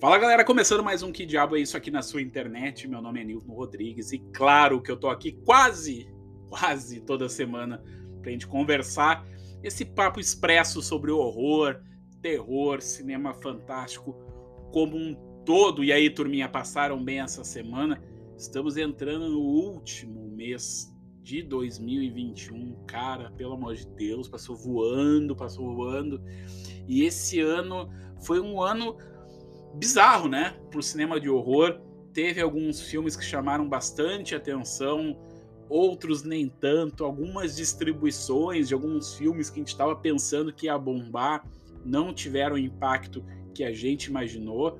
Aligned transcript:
Fala 0.00 0.16
galera, 0.16 0.44
começando 0.44 0.84
mais 0.84 1.02
um 1.02 1.10
Que 1.10 1.26
Diabo 1.26 1.56
é 1.56 1.60
Isso 1.60 1.76
aqui 1.76 1.90
na 1.90 2.02
sua 2.02 2.22
internet. 2.22 2.86
Meu 2.86 3.02
nome 3.02 3.20
é 3.20 3.24
Nilton 3.24 3.52
Rodrigues 3.52 4.12
e 4.12 4.20
claro 4.32 4.80
que 4.80 4.92
eu 4.92 4.96
tô 4.96 5.08
aqui 5.08 5.32
quase, 5.44 6.08
quase 6.48 7.00
toda 7.00 7.28
semana 7.28 7.82
pra 8.22 8.30
gente 8.30 8.46
conversar 8.46 9.26
esse 9.60 9.84
papo 9.84 10.20
expresso 10.20 10.80
sobre 10.80 11.10
horror, 11.10 11.80
terror, 12.22 12.80
cinema 12.80 13.34
fantástico 13.34 14.14
como 14.72 14.96
um 14.96 15.16
todo. 15.44 15.82
E 15.82 15.92
aí, 15.92 16.08
turminha, 16.08 16.48
passaram 16.48 17.02
bem 17.02 17.18
essa 17.18 17.42
semana? 17.42 18.00
Estamos 18.36 18.76
entrando 18.76 19.28
no 19.28 19.40
último 19.40 20.28
mês 20.28 20.94
de 21.24 21.42
2021. 21.42 22.84
Cara, 22.86 23.32
pelo 23.32 23.54
amor 23.54 23.74
de 23.74 23.88
Deus, 23.88 24.28
passou 24.28 24.54
voando, 24.54 25.34
passou 25.34 25.74
voando. 25.74 26.22
E 26.86 27.02
esse 27.02 27.40
ano 27.40 27.90
foi 28.20 28.38
um 28.38 28.62
ano 28.62 28.96
bizarro, 29.78 30.28
né? 30.28 30.56
Para 30.70 30.80
o 30.80 30.82
cinema 30.82 31.20
de 31.20 31.30
horror. 31.30 31.80
Teve 32.12 32.40
alguns 32.40 32.80
filmes 32.82 33.16
que 33.16 33.24
chamaram 33.24 33.68
bastante 33.68 34.34
atenção, 34.34 35.16
outros 35.68 36.24
nem 36.24 36.48
tanto. 36.48 37.04
Algumas 37.04 37.56
distribuições 37.56 38.68
de 38.68 38.74
alguns 38.74 39.14
filmes 39.14 39.48
que 39.48 39.60
a 39.60 39.62
gente 39.62 39.68
estava 39.68 39.94
pensando 39.94 40.52
que 40.52 40.66
ia 40.66 40.76
bombar 40.76 41.46
não 41.84 42.12
tiveram 42.12 42.56
o 42.56 42.58
impacto 42.58 43.24
que 43.54 43.62
a 43.62 43.72
gente 43.72 44.06
imaginou. 44.06 44.78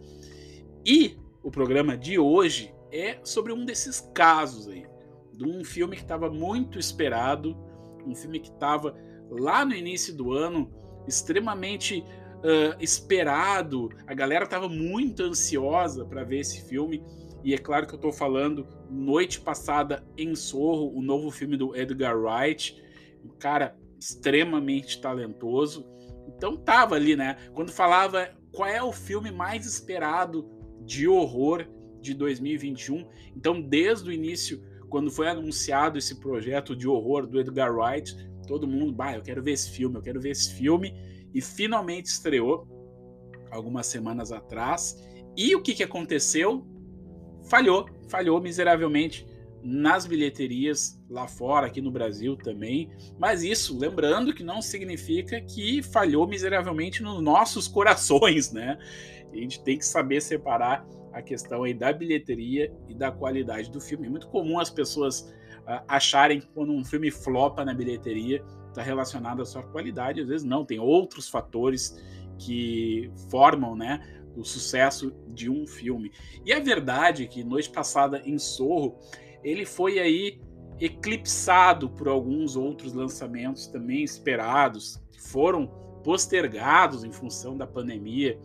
E 0.85 1.17
o 1.43 1.51
programa 1.51 1.97
de 1.97 2.19
hoje 2.19 2.75
é 2.91 3.19
sobre 3.23 3.53
um 3.53 3.65
desses 3.65 4.01
casos 4.15 4.69
aí, 4.69 4.87
de 5.33 5.45
um 5.45 5.63
filme 5.65 5.95
que 5.95 6.03
estava 6.03 6.31
muito 6.31 6.79
esperado, 6.79 7.57
um 8.05 8.15
filme 8.15 8.41
que 8.41 8.51
estava 8.51 8.97
lá 9.31 9.65
no 9.65 9.75
início 9.75 10.15
do 10.15 10.33
ano 10.33 10.73
extremamente 11.07 12.05
uh, 12.39 12.77
esperado. 12.81 13.91
A 14.07 14.15
galera 14.15 14.45
estava 14.45 14.69
muito 14.69 15.23
ansiosa 15.23 16.05
para 16.05 16.25
ver 16.25 16.41
esse 16.41 16.63
filme. 16.69 17.03
E 17.45 17.55
é 17.55 17.59
claro 17.59 17.87
que 17.87 17.95
eu 17.95 17.99
estou 17.99 18.13
falando 18.13 18.67
Noite 18.91 19.41
Passada 19.41 20.05
em 20.17 20.35
Sorro, 20.35 20.93
o 20.97 21.01
novo 21.01 21.31
filme 21.31 21.57
do 21.57 21.75
Edgar 21.77 22.17
Wright, 22.19 22.77
um 23.25 23.29
cara 23.39 23.77
extremamente 23.99 25.01
talentoso. 25.01 25.87
Então 26.27 26.57
tava 26.57 26.97
ali, 26.97 27.17
né? 27.17 27.37
Quando 27.55 27.71
falava 27.71 28.29
qual 28.53 28.69
é 28.69 28.83
o 28.83 28.93
filme 28.93 29.31
mais 29.31 29.67
esperado 29.67 30.49
de 30.85 31.07
horror 31.07 31.67
de 32.01 32.15
2021. 32.15 33.07
Então, 33.37 33.61
desde 33.61 34.09
o 34.09 34.13
início, 34.13 34.63
quando 34.89 35.11
foi 35.11 35.29
anunciado 35.29 35.99
esse 35.99 36.19
projeto 36.21 36.75
de 36.75 36.89
horror 36.89 37.27
do 37.27 37.39
Edgar 37.39 37.75
Wright, 37.75 38.17
todo 38.47 38.67
mundo, 38.67 38.93
bah, 38.93 39.15
eu 39.15 39.23
quero 39.23 39.43
ver 39.43 39.53
esse 39.53 39.71
filme, 39.71 39.97
eu 39.97 40.03
quero 40.03 40.21
ver 40.21 40.31
esse 40.31 40.55
filme 40.55 40.95
e 41.35 41.41
finalmente 41.41 42.07
estreou 42.07 42.67
algumas 43.51 43.87
semanas 43.87 44.33
atrás. 44.33 44.97
E 45.37 45.55
o 45.55 45.63
que, 45.63 45.75
que 45.75 45.83
aconteceu? 45.83 46.67
Falhou, 47.49 47.89
falhou 48.09 48.41
miseravelmente 48.41 49.27
nas 49.63 50.07
bilheterias 50.07 51.01
lá 51.11 51.27
fora, 51.27 51.67
aqui 51.67 51.81
no 51.81 51.91
Brasil 51.91 52.37
também. 52.37 52.91
Mas 53.19 53.43
isso, 53.43 53.79
lembrando 53.79 54.35
que 54.35 54.43
não 54.43 54.63
significa 54.63 55.41
que 55.41 55.83
falhou 55.83 56.27
miseravelmente 56.27 57.03
nos 57.03 57.23
nossos 57.23 57.67
corações, 57.69 58.53
né? 58.53 58.79
A 59.33 59.37
gente 59.37 59.63
tem 59.63 59.79
que 59.79 59.85
saber 59.85 60.21
separar 60.21 60.87
a 61.13 61.23
questão 61.23 61.65
aí 61.65 61.75
da 61.75 61.93
bilheteria 61.93 62.73
e 62.89 62.95
da 62.95 63.11
qualidade 63.11 63.71
do 63.71 63.81
filme. 63.81 64.07
É 64.07 64.11
muito 64.11 64.29
comum 64.29 64.59
as 64.59 64.71
pessoas 64.71 65.21
uh, 65.21 65.83
acharem 65.87 66.41
que 66.41 66.49
quando 66.49 66.73
um 66.73 66.85
filme 66.85 67.11
flopa 67.11 67.65
na 67.65 67.75
bilheteria, 67.75 68.43
está 68.79 68.83
relacionado 68.83 69.43
à 69.43 69.45
sua 69.45 69.63
qualidade, 69.63 70.21
às 70.21 70.29
vezes 70.29 70.47
não, 70.47 70.65
tem 70.65 70.79
outros 70.79 71.29
fatores 71.29 72.01
que 72.39 73.11
formam, 73.29 73.75
né, 73.75 74.01
o 74.37 74.45
sucesso 74.45 75.13
de 75.29 75.51
um 75.51 75.67
filme. 75.67 76.13
E 76.45 76.53
a 76.53 76.61
verdade 76.61 77.25
é 77.25 77.27
que 77.27 77.43
noite 77.43 77.71
passada 77.71 78.23
em 78.25 78.39
Sorro, 78.39 78.97
ele 79.43 79.67
foi 79.67 79.99
aí 79.99 80.41
eclipsado 80.79 81.91
por 81.91 82.07
alguns 82.07 82.55
outros 82.55 82.93
lançamentos 82.93 83.67
também 83.67 84.05
esperados, 84.05 85.03
que 85.11 85.21
foram 85.21 85.67
postergados 86.05 87.03
em 87.03 87.11
função 87.11 87.57
da 87.57 87.67
pandemia. 87.67 88.39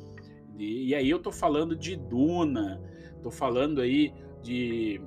E, 0.58 0.90
e 0.90 0.96
aí 0.96 1.08
eu 1.08 1.20
tô 1.20 1.32
falando 1.32 1.76
de 1.76 1.96
Duna, 1.96 2.82
tô 3.22 3.30
falando 3.30 3.82
aí 3.82 4.12
de 4.42 5.00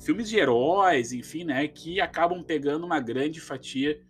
filmes 0.00 0.28
de 0.28 0.38
heróis, 0.38 1.12
enfim, 1.12 1.44
né, 1.44 1.68
que 1.68 2.00
acabam 2.00 2.42
pegando 2.42 2.84
uma 2.84 3.00
grande 3.00 3.40
fatia 3.40 4.00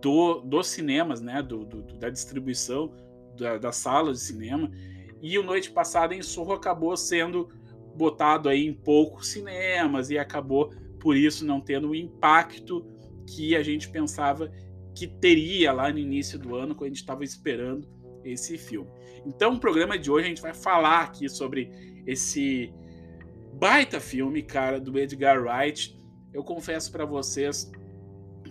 do, 0.00 0.40
dos 0.40 0.66
cinemas, 0.66 1.20
né, 1.20 1.42
do, 1.42 1.64
do 1.64 1.82
da 1.98 2.10
distribuição 2.10 2.94
da, 3.36 3.58
das 3.58 3.76
salas 3.76 4.18
de 4.18 4.24
cinema. 4.24 4.70
E 5.22 5.38
o 5.38 5.42
Noite 5.42 5.70
Passada 5.70 6.14
em 6.14 6.22
Sorro 6.22 6.52
acabou 6.52 6.96
sendo 6.96 7.48
botado 7.94 8.48
aí 8.48 8.66
em 8.66 8.72
poucos 8.72 9.28
cinemas 9.28 10.10
e 10.10 10.18
acabou 10.18 10.72
por 10.98 11.16
isso 11.16 11.44
não 11.44 11.60
tendo 11.60 11.90
o 11.90 11.94
impacto 11.94 12.86
que 13.26 13.54
a 13.54 13.62
gente 13.62 13.88
pensava 13.88 14.50
que 14.94 15.06
teria 15.06 15.72
lá 15.72 15.92
no 15.92 15.98
início 15.98 16.38
do 16.38 16.54
ano, 16.56 16.74
quando 16.74 16.86
a 16.86 16.88
gente 16.88 17.00
estava 17.00 17.24
esperando 17.24 17.88
esse 18.24 18.58
filme. 18.58 18.90
Então, 19.24 19.54
o 19.54 19.60
programa 19.60 19.98
de 19.98 20.10
hoje 20.10 20.26
a 20.26 20.28
gente 20.28 20.42
vai 20.42 20.54
falar 20.54 21.02
aqui 21.02 21.28
sobre 21.28 21.70
esse 22.06 22.72
baita 23.60 24.00
filme, 24.00 24.42
cara, 24.42 24.80
do 24.80 24.98
Edgar 24.98 25.38
Wright. 25.38 25.94
Eu 26.32 26.42
confesso 26.42 26.90
para 26.90 27.04
vocês 27.04 27.70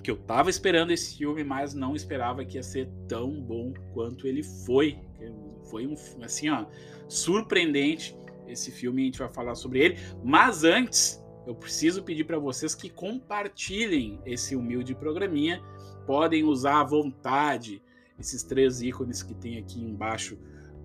que 0.04 0.12
eu 0.12 0.16
tava 0.16 0.52
esperando 0.52 0.92
esse 0.92 1.18
filme, 1.18 1.44
mas 1.44 1.74
não 1.74 1.96
esperava 1.96 2.46
que 2.46 2.58
ia 2.58 2.64
ser 2.64 2.88
tão 3.08 3.42
bom 3.42 3.74
quanto 3.92 4.28
ele 4.28 4.44
foi. 4.44 5.00
Foi 5.70 5.88
um 5.88 5.96
assim, 6.22 6.50
ó, 6.50 6.66
surpreendente 7.08 8.16
esse 8.48 8.72
filme, 8.72 9.02
a 9.02 9.06
gente 9.06 9.20
vai 9.20 9.34
falar 9.34 9.56
sobre 9.56 9.80
ele, 9.80 9.98
mas 10.24 10.64
antes 10.64 11.22
eu 11.46 11.56
preciso 11.56 12.04
pedir 12.04 12.24
para 12.24 12.38
vocês 12.38 12.76
que 12.76 12.90
compartilhem 12.90 14.22
esse 14.26 14.56
humilde 14.56 14.94
programinha. 14.94 15.60
Podem 16.06 16.44
usar 16.44 16.82
à 16.82 16.84
vontade 16.84 17.82
esses 18.20 18.44
três 18.44 18.82
ícones 18.82 19.24
que 19.24 19.34
tem 19.34 19.58
aqui 19.58 19.82
embaixo 19.82 20.38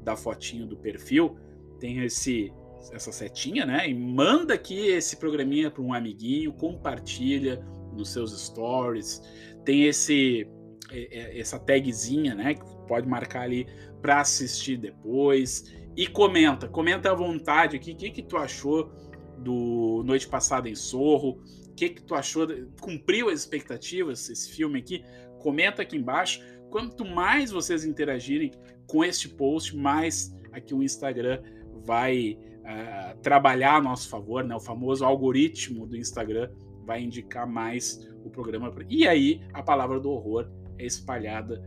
da 0.02 0.16
fotinho 0.16 0.66
do 0.66 0.76
perfil. 0.76 1.36
Tem 1.78 2.02
esse 2.04 2.52
essa 2.92 3.12
setinha, 3.12 3.64
né? 3.64 3.88
E 3.88 3.94
manda 3.94 4.54
aqui 4.54 4.88
esse 4.88 5.16
programinha 5.16 5.70
para 5.70 5.82
um 5.82 5.92
amiguinho, 5.92 6.52
compartilha 6.52 7.64
nos 7.92 8.12
seus 8.12 8.38
stories. 8.46 9.22
Tem 9.64 9.84
esse 9.84 10.46
essa 10.90 11.58
tagzinha, 11.58 12.34
né? 12.34 12.54
Que 12.54 12.64
pode 12.86 13.08
marcar 13.08 13.42
ali 13.42 13.66
para 14.00 14.20
assistir 14.20 14.76
depois. 14.76 15.64
E 15.96 16.06
comenta, 16.06 16.68
comenta 16.68 17.10
à 17.10 17.14
vontade 17.14 17.76
aqui 17.76 17.92
o 17.92 17.96
que, 17.96 18.10
que 18.10 18.22
tu 18.22 18.36
achou 18.36 18.92
do 19.38 20.02
Noite 20.04 20.28
Passada 20.28 20.68
em 20.68 20.74
Sorro, 20.74 21.40
o 21.68 21.74
que, 21.74 21.90
que 21.90 22.02
tu 22.02 22.14
achou, 22.14 22.46
cumpriu 22.80 23.28
as 23.28 23.40
expectativas 23.40 24.28
esse 24.28 24.50
filme 24.50 24.78
aqui? 24.78 25.04
Comenta 25.40 25.82
aqui 25.82 25.96
embaixo. 25.96 26.40
Quanto 26.70 27.04
mais 27.04 27.50
vocês 27.50 27.84
interagirem 27.84 28.50
com 28.86 29.04
este 29.04 29.28
post, 29.28 29.76
mais 29.76 30.34
aqui 30.52 30.74
o 30.74 30.82
Instagram 30.82 31.42
vai 31.84 32.38
uh, 32.64 33.18
trabalhar 33.20 33.76
a 33.76 33.80
nosso 33.80 34.08
favor, 34.08 34.42
né? 34.42 34.54
O 34.54 34.60
famoso 34.60 35.04
algoritmo 35.04 35.86
do 35.86 35.96
Instagram 35.96 36.50
vai 36.84 37.02
indicar 37.02 37.46
mais 37.46 38.08
o 38.24 38.30
programa. 38.30 38.72
E 38.88 39.06
aí 39.06 39.40
a 39.52 39.62
palavra 39.62 40.00
do 40.00 40.10
horror 40.10 40.50
é 40.78 40.84
espalhada 40.84 41.62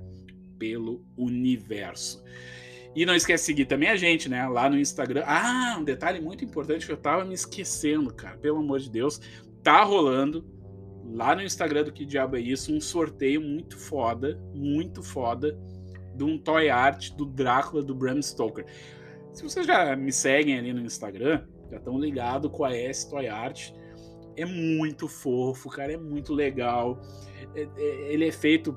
pelo 0.58 1.06
universo. 1.16 2.24
E 2.96 3.06
não 3.06 3.16
esquece 3.16 3.44
de 3.44 3.46
seguir 3.46 3.66
também 3.66 3.90
a 3.90 3.96
gente, 3.96 4.28
né? 4.28 4.48
Lá 4.48 4.70
no 4.70 4.80
Instagram. 4.80 5.24
Ah, 5.26 5.78
um 5.80 5.84
detalhe 5.84 6.20
muito 6.20 6.44
importante 6.44 6.86
que 6.86 6.92
eu 6.92 6.98
tava 6.98 7.24
me 7.24 7.34
esquecendo, 7.34 8.12
cara. 8.14 8.38
Pelo 8.38 8.58
amor 8.58 8.80
de 8.80 8.90
Deus. 8.90 9.22
Tá 9.62 9.84
rolando 9.84 10.44
lá 11.06 11.36
no 11.36 11.44
Instagram 11.44 11.84
do 11.84 11.92
Que 11.92 12.06
Diabo 12.06 12.38
é 12.38 12.42
Isso 12.42 12.74
um 12.74 12.82
sorteio 12.82 13.42
muito 13.42 13.78
foda, 13.78 14.40
muito 14.54 15.04
foda, 15.04 15.58
de 16.16 16.24
um 16.24 16.38
toy 16.38 16.70
art 16.70 17.12
do 17.12 17.26
Drácula 17.26 17.84
do 17.84 17.94
Bram 17.94 18.22
Stoker. 18.22 18.66
Se 19.38 19.44
vocês 19.44 19.68
já 19.68 19.96
me 19.96 20.12
seguem 20.12 20.58
ali 20.58 20.74
no 20.74 20.82
Instagram, 20.82 21.44
já 21.70 21.78
estão 21.78 22.00
ligados 22.00 22.50
com 22.52 22.66
a 22.66 22.76
S 22.76 23.08
Toy 23.08 23.28
Art. 23.28 23.72
É 24.36 24.44
muito 24.44 25.08
fofo, 25.08 25.70
cara, 25.70 25.94
é 25.94 25.98
muito 25.98 26.34
legal. 26.34 27.00
É, 27.54 27.70
é, 27.78 28.12
ele 28.12 28.28
é 28.28 28.32
feito 28.32 28.76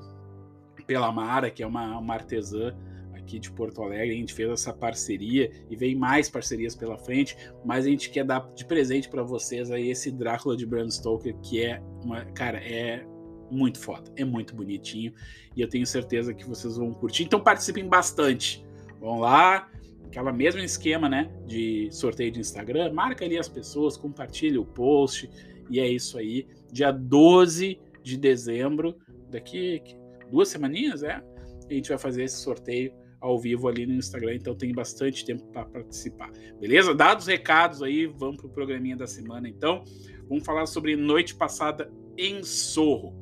pela 0.85 1.11
Mara, 1.11 1.49
que 1.49 1.63
é 1.63 1.65
uma, 1.65 1.97
uma 1.97 2.13
artesã 2.13 2.77
aqui 3.15 3.39
de 3.39 3.51
Porto 3.51 3.81
Alegre. 3.81 4.11
A 4.13 4.17
gente 4.17 4.35
fez 4.35 4.51
essa 4.51 4.71
parceria 4.71 5.49
e 5.67 5.75
vem 5.75 5.95
mais 5.95 6.29
parcerias 6.29 6.75
pela 6.75 6.95
frente, 6.95 7.35
mas 7.65 7.87
a 7.87 7.89
gente 7.89 8.11
quer 8.11 8.23
dar 8.23 8.47
de 8.53 8.63
presente 8.63 9.09
para 9.09 9.23
vocês 9.23 9.71
aí 9.71 9.89
esse 9.89 10.11
Drácula 10.11 10.55
de 10.55 10.67
Bram 10.67 10.91
Stoker, 10.91 11.35
que 11.39 11.65
é 11.65 11.81
uma, 12.03 12.23
cara, 12.33 12.59
é 12.59 13.03
muito 13.49 13.79
foda, 13.79 14.11
é 14.15 14.23
muito 14.23 14.55
bonitinho 14.55 15.11
e 15.55 15.61
eu 15.61 15.67
tenho 15.67 15.87
certeza 15.87 16.35
que 16.35 16.47
vocês 16.47 16.77
vão 16.77 16.93
curtir. 16.93 17.23
Então 17.23 17.39
participem 17.39 17.89
bastante. 17.89 18.63
Vão 18.99 19.19
lá, 19.19 19.67
aquela 20.11 20.33
mesmo 20.33 20.59
esquema, 20.59 21.07
né, 21.07 21.31
de 21.47 21.87
sorteio 21.89 22.29
de 22.29 22.41
Instagram, 22.41 22.91
marca 22.91 23.23
ali 23.23 23.37
as 23.37 23.47
pessoas, 23.47 23.95
compartilha 23.95 24.59
o 24.59 24.65
post 24.65 25.31
e 25.69 25.79
é 25.79 25.87
isso 25.87 26.17
aí. 26.17 26.45
Dia 26.69 26.91
12 26.91 27.79
de 28.03 28.17
dezembro, 28.17 28.97
daqui 29.29 29.81
duas 30.29 30.49
semaninhas, 30.49 31.01
é, 31.01 31.13
a 31.13 31.73
gente 31.73 31.87
vai 31.87 31.97
fazer 31.97 32.25
esse 32.25 32.41
sorteio 32.41 32.93
ao 33.21 33.39
vivo 33.39 33.69
ali 33.69 33.85
no 33.85 33.93
Instagram, 33.93 34.35
então 34.35 34.53
tem 34.53 34.73
bastante 34.73 35.23
tempo 35.23 35.45
para 35.45 35.63
participar. 35.63 36.29
Beleza? 36.59 36.93
Dados 36.93 37.27
recados 37.27 37.81
aí, 37.81 38.05
vamos 38.05 38.35
pro 38.35 38.49
programinha 38.49 38.97
da 38.97 39.07
semana 39.07 39.47
então. 39.47 39.85
Vamos 40.27 40.43
falar 40.43 40.65
sobre 40.65 40.97
Noite 40.97 41.35
Passada 41.35 41.89
em 42.17 42.43
Sorro. 42.43 43.15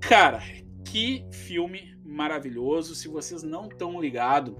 Cara, 0.00 0.40
que 0.84 1.24
filme 1.32 1.96
maravilhoso. 2.04 2.94
Se 2.94 3.08
vocês 3.08 3.42
não 3.42 3.66
estão 3.66 4.00
ligados 4.00 4.54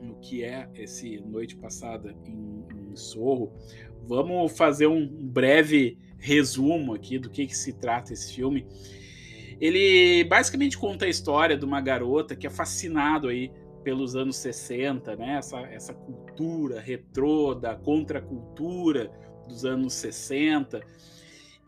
no 0.00 0.16
que 0.16 0.44
é 0.44 0.68
esse 0.74 1.18
Noite 1.20 1.56
Passada 1.56 2.14
em, 2.24 2.64
em 2.90 2.96
Sorro, 2.96 3.52
vamos 4.06 4.56
fazer 4.56 4.86
um 4.86 5.06
breve 5.06 5.98
resumo 6.18 6.94
aqui 6.94 7.18
do 7.18 7.30
que, 7.30 7.46
que 7.46 7.56
se 7.56 7.72
trata 7.72 8.12
esse 8.12 8.34
filme. 8.34 8.66
Ele 9.60 10.24
basicamente 10.24 10.76
conta 10.76 11.06
a 11.06 11.08
história 11.08 11.56
de 11.56 11.64
uma 11.64 11.80
garota 11.80 12.36
que 12.36 12.46
é 12.46 12.50
fascinado 12.50 13.28
aí 13.28 13.50
pelos 13.82 14.16
anos 14.16 14.36
60, 14.36 15.16
né? 15.16 15.36
Essa, 15.36 15.60
essa 15.60 15.94
cultura 15.94 16.80
retrô 16.80 17.54
da 17.54 17.74
contracultura 17.74 19.10
dos 19.48 19.64
anos 19.64 19.94
60. 19.94 20.80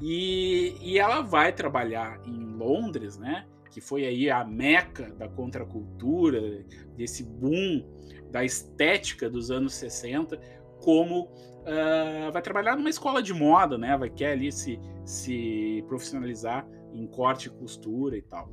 E, 0.01 0.75
e 0.81 0.99
ela 0.99 1.23
vai 1.23 1.53
trabalhar 1.53 2.21
em 2.27 2.57
Londres, 2.57 3.17
né? 3.17 3.47
Que 3.71 3.81
foi 3.81 4.05
aí 4.05 4.29
a 4.29 4.45
meca 4.45 5.13
da 5.15 5.29
contracultura, 5.29 6.65
desse 6.97 7.23
boom 7.23 7.87
da 8.31 8.45
estética 8.45 9.29
dos 9.29 9.51
anos 9.51 9.75
60, 9.75 10.39
como 10.81 11.25
uh, 11.25 12.33
vai 12.33 12.43
trabalhar 12.43 12.77
numa 12.77 12.91
escola 12.91 13.23
de 13.23 13.33
moda, 13.35 13.77
né? 13.77 13.97
Vai 13.97 14.11
querer 14.11 14.33
ali 14.33 14.53
se, 14.53 14.79
se 15.05 15.85
profissionalizar 15.89 16.67
em 16.93 17.07
corte 17.07 17.49
e 17.49 17.51
costura 17.51 18.17
e 18.17 18.23
tal. 18.23 18.53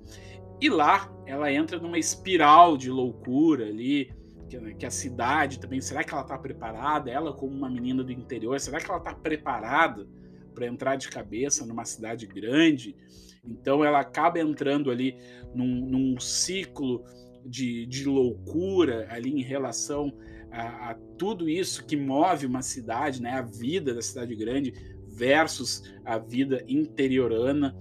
E 0.62 0.70
lá 0.70 1.12
ela 1.26 1.52
entra 1.52 1.80
numa 1.80 1.98
espiral 1.98 2.78
de 2.78 2.90
loucura 2.90 3.68
ali, 3.68 4.14
que, 4.50 4.76
que, 4.76 4.86
a 4.86 4.92
cidade 4.92 5.60
também, 5.60 5.82
será 5.82 6.04
que 6.04 6.14
ela 6.14 6.22
está 6.22 6.38
preparada? 6.38 7.10
Ela 7.10 7.34
como 7.34 7.54
uma 7.54 7.70
menina 7.70 8.04
do 8.04 8.12
interior, 8.12 8.60
será 8.60 8.80
que 8.80 8.90
ela 8.90 9.00
está 9.00 9.14
preparada 9.14 10.08
para 10.54 10.68
entrar 10.68 10.96
de 10.96 11.10
cabeça 11.10 11.66
numa 11.66 11.84
cidade 11.84 12.26
grande? 12.26 12.96
Então 13.44 13.84
ela 13.84 14.00
acaba 14.00 14.40
entrando 14.40 14.90
ali 14.90 15.18
num, 15.54 15.86
num 15.86 16.20
ciclo 16.20 17.04
de, 17.46 17.86
de, 17.86 18.06
loucura 18.06 19.08
ali 19.10 19.32
em 19.32 19.44
relação 19.44 20.12
a, 20.52 20.92
a, 20.92 20.94
tudo 21.18 21.48
isso 21.48 21.86
que 21.86 21.96
move 21.96 22.46
uma 22.46 22.62
cidade, 22.62 23.22
né? 23.22 23.32
A 23.32 23.42
vida 23.42 23.94
da 23.94 24.02
cidade 24.02 24.36
grande 24.36 24.74
versus 25.08 25.84
a 26.04 26.18
vida 26.18 26.64
interiorana. 26.68 27.76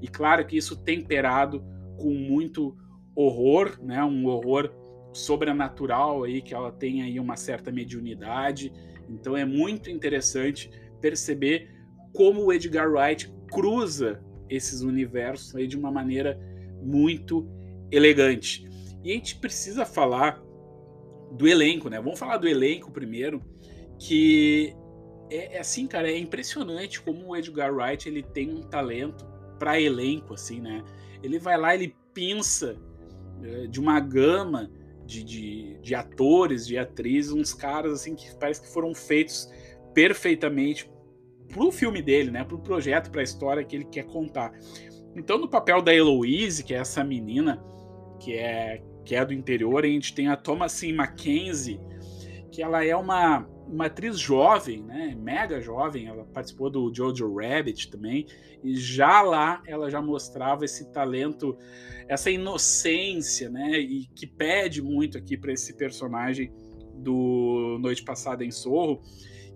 E 0.00 0.08
claro 0.08 0.46
que 0.46 0.56
isso 0.56 0.76
temperado 0.76 1.62
com 1.96 2.14
muito 2.14 2.76
horror, 3.14 3.78
né? 3.82 4.02
Um 4.04 4.26
horror 4.26 4.72
sobrenatural 5.12 6.24
aí 6.24 6.40
que 6.40 6.54
ela 6.54 6.70
tem 6.70 7.02
aí 7.02 7.18
uma 7.18 7.36
certa 7.36 7.70
mediunidade. 7.70 8.72
Então 9.08 9.36
é 9.36 9.44
muito 9.44 9.90
interessante 9.90 10.70
perceber 11.00 11.68
como 12.12 12.44
o 12.44 12.52
Edgar 12.52 12.90
Wright 12.90 13.32
cruza 13.50 14.22
esses 14.48 14.82
universos 14.82 15.54
aí 15.54 15.66
de 15.66 15.76
uma 15.76 15.90
maneira 15.90 16.38
muito 16.82 17.48
elegante. 17.90 18.69
E 19.02 19.10
a 19.10 19.14
gente 19.14 19.36
precisa 19.36 19.84
falar 19.84 20.42
do 21.32 21.46
elenco, 21.46 21.88
né? 21.88 22.00
Vamos 22.00 22.18
falar 22.18 22.36
do 22.36 22.48
elenco 22.48 22.90
primeiro, 22.90 23.42
que 23.98 24.74
é, 25.30 25.56
é 25.56 25.60
assim, 25.60 25.86
cara, 25.86 26.10
é 26.10 26.18
impressionante 26.18 27.00
como 27.00 27.28
o 27.28 27.36
Edgar 27.36 27.72
Wright 27.74 28.08
ele 28.08 28.22
tem 28.22 28.52
um 28.52 28.62
talento 28.62 29.24
para 29.58 29.80
elenco, 29.80 30.34
assim, 30.34 30.60
né? 30.60 30.82
Ele 31.22 31.38
vai 31.38 31.56
lá, 31.56 31.74
ele 31.74 31.94
pensa 32.12 32.76
é, 33.42 33.66
de 33.66 33.78
uma 33.78 34.00
gama 34.00 34.70
de, 35.06 35.22
de, 35.22 35.78
de, 35.80 35.94
atores, 35.94 36.66
de 36.66 36.76
atrizes, 36.76 37.32
uns 37.32 37.54
caras 37.54 37.92
assim 37.92 38.14
que 38.14 38.34
parece 38.36 38.60
que 38.60 38.68
foram 38.68 38.94
feitos 38.94 39.48
perfeitamente 39.94 40.90
pro 41.48 41.70
filme 41.70 42.00
dele, 42.00 42.30
né? 42.30 42.44
Pro 42.44 42.58
projeto, 42.58 43.10
pra 43.10 43.22
história 43.22 43.64
que 43.64 43.76
ele 43.76 43.84
quer 43.84 44.04
contar. 44.04 44.52
Então, 45.16 45.38
no 45.38 45.48
papel 45.48 45.82
da 45.82 45.92
Eloise, 45.92 46.62
que 46.62 46.72
é 46.72 46.78
essa 46.78 47.02
menina 47.02 47.62
que 48.20 48.34
é 48.34 48.82
que 49.04 49.14
é 49.14 49.24
do 49.24 49.32
interior, 49.32 49.84
a 49.84 49.88
gente 49.88 50.14
tem 50.14 50.28
a 50.28 50.36
Thomasin 50.36 50.92
Mackenzie, 50.92 51.80
que 52.50 52.62
ela 52.62 52.84
é 52.84 52.94
uma 52.94 53.46
uma 53.70 53.86
atriz 53.86 54.18
jovem, 54.18 54.82
né, 54.82 55.16
mega 55.16 55.60
jovem, 55.60 56.08
ela 56.08 56.24
participou 56.24 56.68
do 56.68 56.92
Jojo 56.92 57.32
Rabbit 57.36 57.88
também, 57.88 58.26
e 58.64 58.74
já 58.74 59.22
lá 59.22 59.62
ela 59.64 59.88
já 59.88 60.02
mostrava 60.02 60.64
esse 60.64 60.90
talento, 60.90 61.56
essa 62.08 62.30
inocência, 62.30 63.48
né, 63.48 63.78
e 63.78 64.06
que 64.06 64.26
pede 64.26 64.82
muito 64.82 65.16
aqui 65.16 65.36
para 65.36 65.52
esse 65.52 65.76
personagem 65.76 66.52
do 66.96 67.78
Noite 67.80 68.02
Passada 68.02 68.44
em 68.44 68.50
Sorro, 68.50 69.00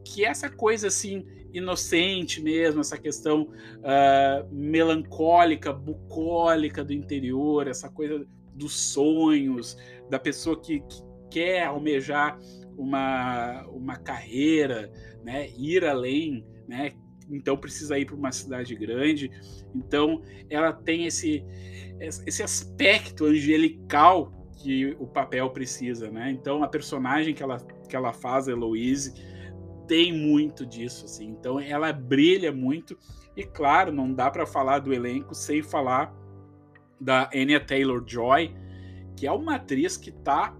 que 0.04 0.24
é 0.24 0.28
essa 0.28 0.48
coisa 0.48 0.86
assim 0.86 1.26
inocente 1.52 2.40
mesmo, 2.40 2.80
essa 2.80 2.98
questão 2.98 3.42
uh, 3.42 4.48
melancólica, 4.52 5.72
bucólica 5.72 6.84
do 6.84 6.92
interior, 6.92 7.66
essa 7.68 7.88
coisa 7.88 8.26
dos 8.54 8.92
sonhos, 8.92 9.76
da 10.08 10.18
pessoa 10.18 10.60
que, 10.60 10.80
que 10.80 11.02
quer 11.30 11.64
almejar 11.64 12.38
uma, 12.76 13.66
uma 13.68 13.96
carreira, 13.96 14.90
né, 15.22 15.48
ir 15.56 15.84
além, 15.84 16.46
né, 16.68 16.92
então 17.30 17.56
precisa 17.56 17.98
ir 17.98 18.06
para 18.06 18.14
uma 18.14 18.32
cidade 18.32 18.74
grande. 18.74 19.30
Então 19.74 20.22
ela 20.50 20.72
tem 20.72 21.06
esse, 21.06 21.44
esse 21.98 22.42
aspecto 22.42 23.24
angelical 23.24 24.32
que 24.56 24.96
o 24.98 25.06
papel 25.06 25.50
precisa, 25.50 26.10
né? 26.10 26.30
Então 26.30 26.62
a 26.62 26.68
personagem 26.68 27.34
que 27.34 27.42
ela, 27.42 27.58
que 27.88 27.96
ela 27.96 28.12
faz, 28.12 28.48
a 28.48 28.52
Eloise, 28.52 29.14
tem 29.86 30.12
muito 30.12 30.64
disso, 30.64 31.04
assim. 31.04 31.28
Então 31.28 31.60
ela 31.60 31.92
brilha 31.92 32.52
muito 32.52 32.96
e 33.36 33.44
claro, 33.44 33.92
não 33.92 34.12
dá 34.12 34.30
para 34.30 34.46
falar 34.46 34.78
do 34.78 34.92
elenco 34.92 35.34
sem 35.34 35.62
falar 35.62 36.14
da 37.00 37.30
Anya 37.34 37.60
Taylor-Joy, 37.60 38.54
que 39.16 39.26
é 39.26 39.32
uma 39.32 39.56
atriz 39.56 39.96
que 39.96 40.10
está 40.10 40.56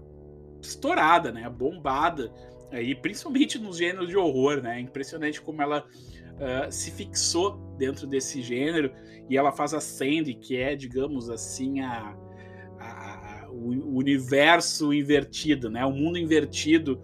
estourada, 0.61 1.31
né? 1.31 1.49
Bombada 1.49 2.31
aí, 2.71 2.95
principalmente 2.95 3.57
nos 3.59 3.77
gêneros 3.77 4.07
de 4.07 4.17
horror, 4.17 4.61
né? 4.61 4.79
Impressionante 4.79 5.41
como 5.41 5.61
ela 5.61 5.85
uh, 5.85 6.71
se 6.71 6.91
fixou 6.91 7.75
dentro 7.77 8.07
desse 8.07 8.41
gênero 8.41 8.91
e 9.29 9.37
ela 9.37 9.51
faz 9.51 9.73
a 9.73 9.79
Sandy, 9.79 10.33
que 10.33 10.57
é, 10.57 10.75
digamos 10.75 11.29
assim, 11.29 11.81
a, 11.81 12.15
a, 12.79 13.43
a 13.43 13.49
o 13.51 13.97
universo 13.97 14.93
invertido, 14.93 15.69
né? 15.69 15.85
O 15.85 15.91
mundo 15.91 16.17
invertido 16.17 17.01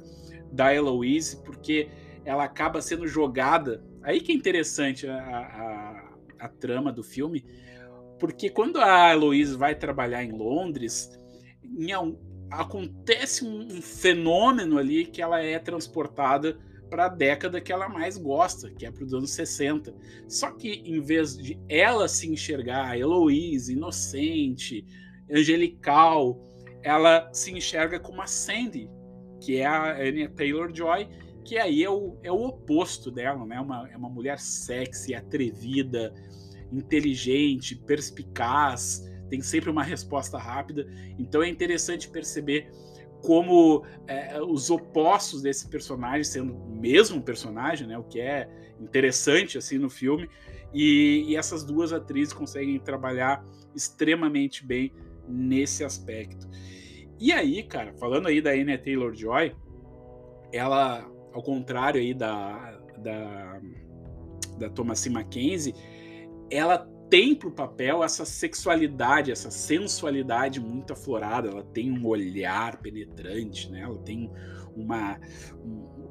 da 0.52 0.74
Eloise, 0.74 1.42
porque 1.44 1.90
ela 2.26 2.44
acaba 2.44 2.82
sendo 2.82 3.08
jogada. 3.08 3.82
Aí 4.04 4.20
que 4.20 4.32
é 4.32 4.36
interessante 4.36 5.08
a, 5.08 5.16
a, 5.18 6.46
a 6.46 6.50
trama 6.50 6.92
do 6.92 7.04
filme, 7.04 7.46
porque 8.22 8.52
quando 8.52 8.78
a 8.78 9.12
Eloise 9.12 9.58
vai 9.58 9.74
trabalhar 9.74 10.24
em 10.24 10.32
Londres, 10.32 11.10
em, 11.64 11.92
acontece 12.52 13.44
um, 13.44 13.62
um 13.62 13.82
fenômeno 13.82 14.78
ali 14.78 15.06
que 15.06 15.24
ela 15.24 15.42
é 15.42 15.58
transportada 15.58 16.56
para 16.88 17.06
a 17.06 17.10
década 17.10 17.60
que 17.60 17.72
ela 17.72 17.90
mais 17.90 18.18
gosta, 18.18 18.70
que 18.70 18.86
é 18.86 18.92
para 18.92 19.04
os 19.04 19.12
anos 19.12 19.32
60. 19.32 19.92
Só 20.28 20.52
que 20.52 20.84
em 20.86 21.02
vez 21.02 21.36
de 21.36 21.60
ela 21.68 22.08
se 22.08 22.32
enxergar 22.32 22.92
a 22.92 22.96
Eloise, 22.96 23.74
inocente, 23.74 24.86
angelical, 25.28 26.40
ela 26.84 27.28
se 27.34 27.52
enxerga 27.52 28.00
como 28.00 28.22
a 28.22 28.28
Sandy, 28.28 28.88
que 29.40 29.58
é 29.58 29.66
a 29.66 29.98
Anya 30.00 30.30
Taylor-Joy, 30.30 31.10
que 31.44 31.58
aí 31.58 31.84
é 31.84 31.90
o, 31.90 32.20
é 32.22 32.32
o 32.32 32.44
oposto 32.44 33.10
dela, 33.10 33.44
né? 33.48 33.60
Uma, 33.60 33.90
é 33.90 33.98
uma 33.98 34.10
mulher 34.10 34.38
sexy, 34.38 35.16
atrevida, 35.16 36.14
inteligente, 36.72 37.76
perspicaz, 37.76 39.04
tem 39.30 39.42
sempre 39.42 39.70
uma 39.70 39.84
resposta 39.84 40.38
rápida. 40.38 40.86
Então 41.18 41.42
é 41.42 41.50
interessante 41.50 42.10
perceber 42.10 42.70
como 43.22 43.86
é, 44.08 44.42
os 44.42 44.70
opostos 44.70 45.42
desse 45.42 45.70
personagem, 45.70 46.24
sendo 46.24 46.56
o 46.56 46.76
mesmo 46.76 47.22
personagem, 47.22 47.88
né, 47.88 47.98
o 47.98 48.04
que 48.04 48.20
é 48.20 48.50
interessante 48.80 49.58
assim 49.58 49.78
no 49.78 49.90
filme, 49.90 50.28
e, 50.74 51.26
e 51.28 51.36
essas 51.36 51.64
duas 51.64 51.94
atrizes 51.94 52.34
conseguem 52.34 52.80
trabalhar 52.80 53.46
extremamente 53.76 54.66
bem 54.66 54.92
nesse 55.28 55.84
aspecto. 55.84 56.50
E 57.20 57.32
aí, 57.32 57.62
cara, 57.64 57.94
falando 57.94 58.28
aí 58.28 58.42
da 58.42 58.52
Anya 58.52 58.78
Taylor-Joy, 58.78 59.56
ela, 60.52 61.08
ao 61.32 61.44
contrário 61.44 62.02
aí 62.02 62.14
da, 62.14 62.80
da, 62.98 63.62
da 64.58 64.70
Thomasin 64.70 65.12
Mackenzie, 65.12 65.76
ela 66.52 66.78
tem 67.10 67.34
para 67.34 67.50
o 67.50 67.52
papel 67.52 68.04
essa 68.04 68.24
sexualidade, 68.24 69.32
essa 69.32 69.50
sensualidade 69.50 70.60
muito 70.60 70.94
aflorada. 70.94 71.50
Ela 71.50 71.64
tem 71.64 71.92
um 71.92 72.06
olhar 72.06 72.78
penetrante, 72.82 73.70
né? 73.70 73.82
Ela 73.82 73.98
tem 74.00 74.32
uma, 74.76 75.20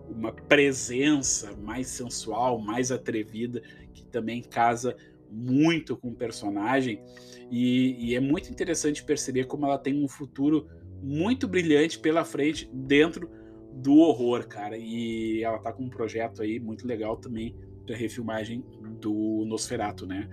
uma 0.08 0.32
presença 0.32 1.56
mais 1.56 1.86
sensual, 1.86 2.60
mais 2.60 2.90
atrevida, 2.90 3.62
que 3.94 4.04
também 4.06 4.42
casa 4.42 4.96
muito 5.30 5.96
com 5.96 6.08
o 6.08 6.14
personagem. 6.14 7.02
E, 7.50 8.10
e 8.10 8.14
é 8.14 8.20
muito 8.20 8.50
interessante 8.50 9.04
perceber 9.04 9.44
como 9.44 9.66
ela 9.66 9.78
tem 9.78 10.02
um 10.02 10.08
futuro 10.08 10.68
muito 11.02 11.48
brilhante 11.48 11.98
pela 11.98 12.24
frente 12.24 12.68
dentro 12.72 13.30
do 13.74 13.96
horror, 13.96 14.46
cara. 14.46 14.76
E 14.76 15.42
ela 15.42 15.58
tá 15.58 15.72
com 15.72 15.84
um 15.84 15.90
projeto 15.90 16.42
aí 16.42 16.58
muito 16.58 16.86
legal 16.86 17.16
também 17.16 17.54
da 17.86 17.94
refilmagem 17.94 18.64
do 19.00 19.44
Nosferatu, 19.46 20.06
né? 20.06 20.28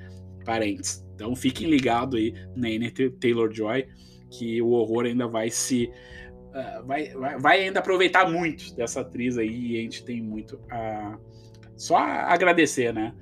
Parentes. 0.46 1.06
Então 1.16 1.36
fiquem 1.36 1.70
ligados 1.70 2.20
aí 2.20 2.34
na 2.56 2.70
N. 2.70 2.92
Taylor 2.92 3.52
Joy 3.52 3.88
que 4.30 4.62
o 4.62 4.70
horror 4.72 5.06
ainda 5.06 5.28
vai 5.28 5.50
se 5.50 5.90
uh, 6.50 6.86
vai, 6.86 7.10
vai, 7.10 7.40
vai, 7.40 7.64
ainda 7.64 7.80
aproveitar 7.80 8.30
muito 8.30 8.76
dessa 8.76 9.02
atriz 9.02 9.38
aí 9.38 9.74
e 9.74 9.80
a 9.80 9.82
gente 9.82 10.04
tem 10.04 10.22
muito 10.22 10.60
a 10.70 11.18
só 11.76 11.98
a 11.98 12.34
agradecer, 12.34 12.94
né? 12.94 13.14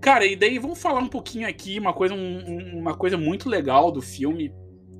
Cara, 0.00 0.26
e 0.26 0.36
daí 0.36 0.58
vamos 0.58 0.82
falar 0.82 1.00
um 1.00 1.08
pouquinho 1.08 1.48
aqui, 1.48 1.78
uma 1.78 1.92
coisa, 1.92 2.14
um, 2.14 2.78
uma 2.78 2.94
coisa 2.94 3.16
muito 3.16 3.48
legal 3.48 3.90
do 3.90 4.02
filme 4.02 4.52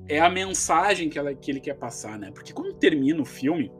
é 0.07 0.19
a 0.19 0.29
mensagem 0.29 1.09
que, 1.09 1.19
ela, 1.19 1.33
que 1.33 1.51
ele 1.51 1.59
quer 1.59 1.75
passar, 1.75 2.17
né? 2.17 2.31
Porque 2.31 2.53
quando 2.53 2.73
termina 2.73 3.21
o 3.21 3.25
filme, 3.25 3.71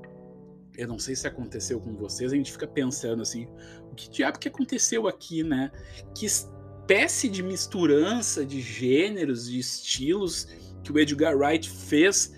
eu 0.78 0.88
não 0.88 1.00
sei 1.00 1.16
se 1.16 1.28
aconteceu 1.28 1.80
com 1.80 1.96
vocês, 1.96 2.32
a 2.32 2.36
gente 2.36 2.52
fica 2.52 2.68
pensando 2.68 3.22
assim, 3.22 3.48
o 3.92 3.96
que 3.96 4.10
diabo 4.10 4.40
que 4.40 4.48
aconteceu 4.48 5.08
aqui, 5.08 5.44
né? 5.44 5.72
Que 6.16 6.26
espécie 6.26 7.30
de 7.30 7.42
misturança 7.42 8.46
de 8.46 8.62
gêneros, 8.62 9.50
de 9.50 9.60
estilos 9.60 10.48
que 10.84 10.92
o 10.92 11.00
Edgar 11.00 11.36
Wright 11.36 11.70
fez 11.70 12.34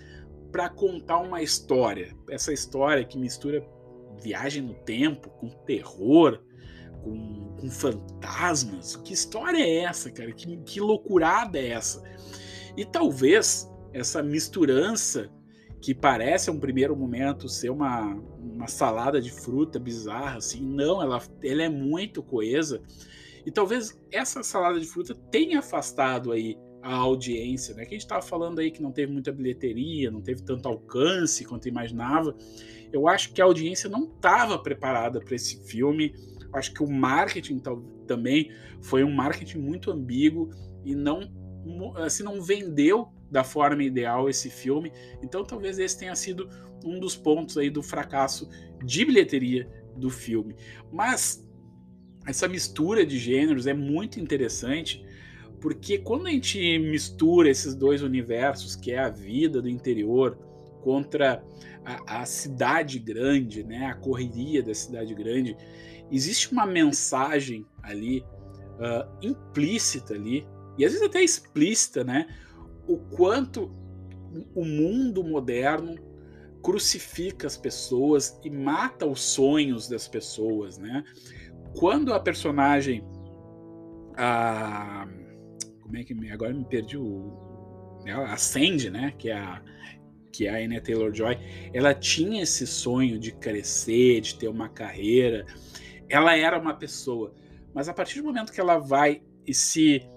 para 0.50 0.68
contar 0.68 1.18
uma 1.18 1.42
história. 1.42 2.16
Essa 2.30 2.52
história 2.52 3.04
que 3.04 3.18
mistura 3.18 3.66
viagem 4.22 4.62
no 4.62 4.74
tempo 4.74 5.28
com 5.30 5.48
terror, 5.66 6.40
com, 7.02 7.56
com 7.60 7.70
fantasmas. 7.70 8.96
Que 8.96 9.12
história 9.12 9.62
é 9.62 9.84
essa, 9.84 10.10
cara? 10.10 10.32
Que, 10.32 10.56
que 10.58 10.80
loucurada 10.80 11.58
é 11.58 11.68
essa? 11.68 12.02
E 12.76 12.84
talvez 12.84 13.70
essa 13.92 14.22
misturança 14.22 15.30
que 15.80 15.94
parece 15.94 16.50
um 16.50 16.58
primeiro 16.58 16.96
momento 16.96 17.48
ser 17.48 17.70
uma, 17.70 18.14
uma 18.40 18.66
salada 18.66 19.20
de 19.20 19.30
fruta 19.30 19.78
bizarra, 19.78 20.38
assim, 20.38 20.60
não, 20.60 21.00
ela, 21.00 21.22
ela 21.42 21.62
é 21.62 21.68
muito 21.68 22.22
coesa. 22.22 22.82
E 23.46 23.50
talvez 23.50 23.98
essa 24.10 24.42
salada 24.42 24.80
de 24.80 24.86
fruta 24.86 25.14
tenha 25.30 25.60
afastado 25.60 26.32
aí 26.32 26.56
a 26.82 26.94
audiência, 26.94 27.74
né? 27.74 27.84
Que 27.84 27.94
a 27.94 27.98
gente 27.98 28.02
estava 28.02 28.22
falando 28.22 28.58
aí 28.60 28.70
que 28.70 28.82
não 28.82 28.92
teve 28.92 29.12
muita 29.12 29.32
bilheteria, 29.32 30.10
não 30.10 30.20
teve 30.20 30.42
tanto 30.42 30.68
alcance 30.68 31.44
quanto 31.44 31.68
imaginava. 31.68 32.34
Eu 32.92 33.08
acho 33.08 33.32
que 33.32 33.40
a 33.40 33.44
audiência 33.44 33.88
não 33.88 34.04
estava 34.04 34.58
preparada 34.58 35.20
para 35.20 35.34
esse 35.34 35.62
filme. 35.64 36.14
Acho 36.52 36.72
que 36.72 36.82
o 36.82 36.90
marketing 36.90 37.60
também 38.06 38.50
foi 38.80 39.04
um 39.04 39.10
marketing 39.10 39.58
muito 39.58 39.90
ambíguo 39.90 40.50
e 40.84 40.94
não 40.94 41.36
assim 41.96 42.22
não 42.22 42.40
vendeu 42.40 43.08
da 43.30 43.44
forma 43.44 43.82
ideal 43.82 44.28
esse 44.28 44.50
filme. 44.50 44.92
Então 45.22 45.44
talvez 45.44 45.78
esse 45.78 45.98
tenha 45.98 46.14
sido 46.14 46.48
um 46.84 46.98
dos 46.98 47.16
pontos 47.16 47.56
aí 47.58 47.70
do 47.70 47.82
fracasso 47.82 48.48
de 48.84 49.04
bilheteria 49.04 49.68
do 49.96 50.10
filme. 50.10 50.54
Mas 50.92 51.46
essa 52.26 52.46
mistura 52.46 53.04
de 53.04 53.18
gêneros 53.18 53.66
é 53.66 53.74
muito 53.74 54.20
interessante, 54.20 55.04
porque 55.60 55.98
quando 55.98 56.26
a 56.26 56.30
gente 56.30 56.78
mistura 56.78 57.50
esses 57.50 57.74
dois 57.74 58.02
universos, 58.02 58.76
que 58.76 58.92
é 58.92 58.98
a 58.98 59.08
vida 59.08 59.60
do 59.60 59.68
interior 59.68 60.36
contra 60.82 61.42
a, 61.84 62.20
a 62.20 62.26
cidade 62.26 62.98
grande, 62.98 63.64
né, 63.64 63.86
a 63.86 63.94
correria 63.94 64.62
da 64.62 64.74
cidade 64.74 65.14
grande, 65.14 65.56
existe 66.10 66.52
uma 66.52 66.66
mensagem 66.66 67.66
ali 67.82 68.20
uh, 68.20 69.08
implícita 69.20 70.14
ali 70.14 70.46
e 70.76 70.84
às 70.84 70.92
vezes 70.92 71.06
até 71.06 71.22
explícita, 71.22 72.04
né? 72.04 72.28
O 72.88 72.96
quanto 72.96 73.70
o 74.54 74.64
mundo 74.64 75.22
moderno 75.22 75.96
crucifica 76.62 77.46
as 77.46 77.56
pessoas 77.56 78.40
e 78.42 78.50
mata 78.50 79.06
os 79.06 79.20
sonhos 79.20 79.88
das 79.88 80.08
pessoas, 80.08 80.78
né? 80.78 81.04
Quando 81.76 82.12
a 82.12 82.18
personagem 82.18 83.04
a 84.16 85.06
como 85.80 85.96
é 85.96 86.04
que 86.04 86.14
agora 86.30 86.52
me 86.52 86.64
perdi 86.64 86.96
o 86.96 87.46
a 88.06 88.36
Sandy, 88.36 88.90
né, 88.90 89.12
que 89.18 89.28
é 89.28 89.38
a 89.38 89.62
que 90.32 90.46
é 90.46 90.64
a 90.64 90.80
Taylor-Joy, 90.80 91.36
ela 91.72 91.92
tinha 91.92 92.42
esse 92.42 92.66
sonho 92.66 93.18
de 93.18 93.32
crescer, 93.32 94.20
de 94.20 94.36
ter 94.36 94.46
uma 94.46 94.68
carreira. 94.68 95.44
Ela 96.08 96.36
era 96.36 96.56
uma 96.58 96.74
pessoa, 96.74 97.34
mas 97.74 97.88
a 97.88 97.94
partir 97.94 98.20
do 98.20 98.26
momento 98.26 98.52
que 98.52 98.60
ela 98.60 98.78
vai 98.78 99.20
e 99.44 99.52
se 99.52 100.08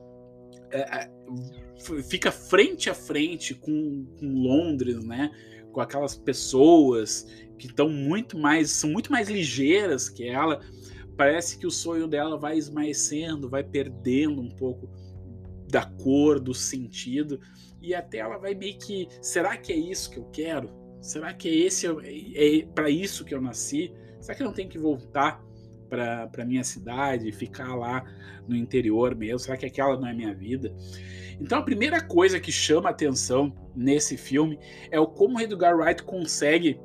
é, 0.72 1.10
fica 2.04 2.32
frente 2.32 2.90
a 2.90 2.94
frente 2.94 3.56
com, 3.56 4.06
com 4.20 4.26
Londres, 4.26 5.04
né? 5.04 5.32
Com 5.72 5.82
aquelas 5.82 6.16
pessoas 6.16 7.26
que 7.58 7.68
estão 7.68 7.90
muito 7.90 8.38
mais, 8.38 8.72
são 8.72 8.90
muito 8.90 9.12
mais 9.12 9.30
ligeiras 9.30 10.10
que 10.10 10.28
ela. 10.28 10.62
Parece 11.18 11.58
que 11.58 11.68
o 11.68 11.72
sonho 11.72 12.08
dela 12.08 12.38
vai 12.38 12.58
esmaecendo, 12.58 13.50
vai 13.50 13.64
perdendo 13.64 14.42
um 14.42 14.50
pouco 14.50 14.90
da 15.70 15.86
cor, 15.86 16.40
do 16.40 16.54
sentido, 16.54 17.40
e 17.82 17.96
até 17.96 18.18
ela 18.18 18.38
vai 18.38 18.54
meio 18.54 18.78
que, 18.78 19.08
será 19.22 19.58
que 19.58 19.72
é 19.72 19.76
isso 19.76 20.10
que 20.12 20.18
eu 20.18 20.26
quero? 20.26 20.70
Será 21.02 21.34
que 21.34 21.48
é 21.48 21.56
esse 21.56 21.88
é, 21.88 21.92
é 22.60 22.66
para 22.66 22.90
isso 22.90 23.26
que 23.26 23.34
eu 23.34 23.42
nasci? 23.42 23.94
Será 24.20 24.36
que 24.36 24.44
eu 24.44 24.48
não 24.48 24.54
tenho 24.54 24.70
que 24.70 24.78
voltar 24.78 25.44
para 25.92 26.46
minha 26.46 26.64
cidade, 26.64 27.34
ficar 27.34 27.76
lá 27.76 28.06
no 28.48 28.56
interior 28.56 29.14
mesmo? 29.14 29.40
Será 29.40 29.58
que 29.58 29.66
aquela 29.66 30.00
não 30.00 30.08
é 30.08 30.14
minha 30.14 30.34
vida? 30.34 30.74
Então 31.38 31.60
a 31.60 31.64
primeira 31.64 32.02
coisa 32.02 32.40
que 32.40 32.52
chama 32.52 32.90
atenção 32.90 33.54
nesse 33.76 34.16
filme 34.16 34.58
é 34.90 34.98
o 35.00 35.06
como 35.06 35.38
o 35.38 35.42
Edgar 35.42 35.76
Wright 35.78 36.02
consegue 36.04 36.80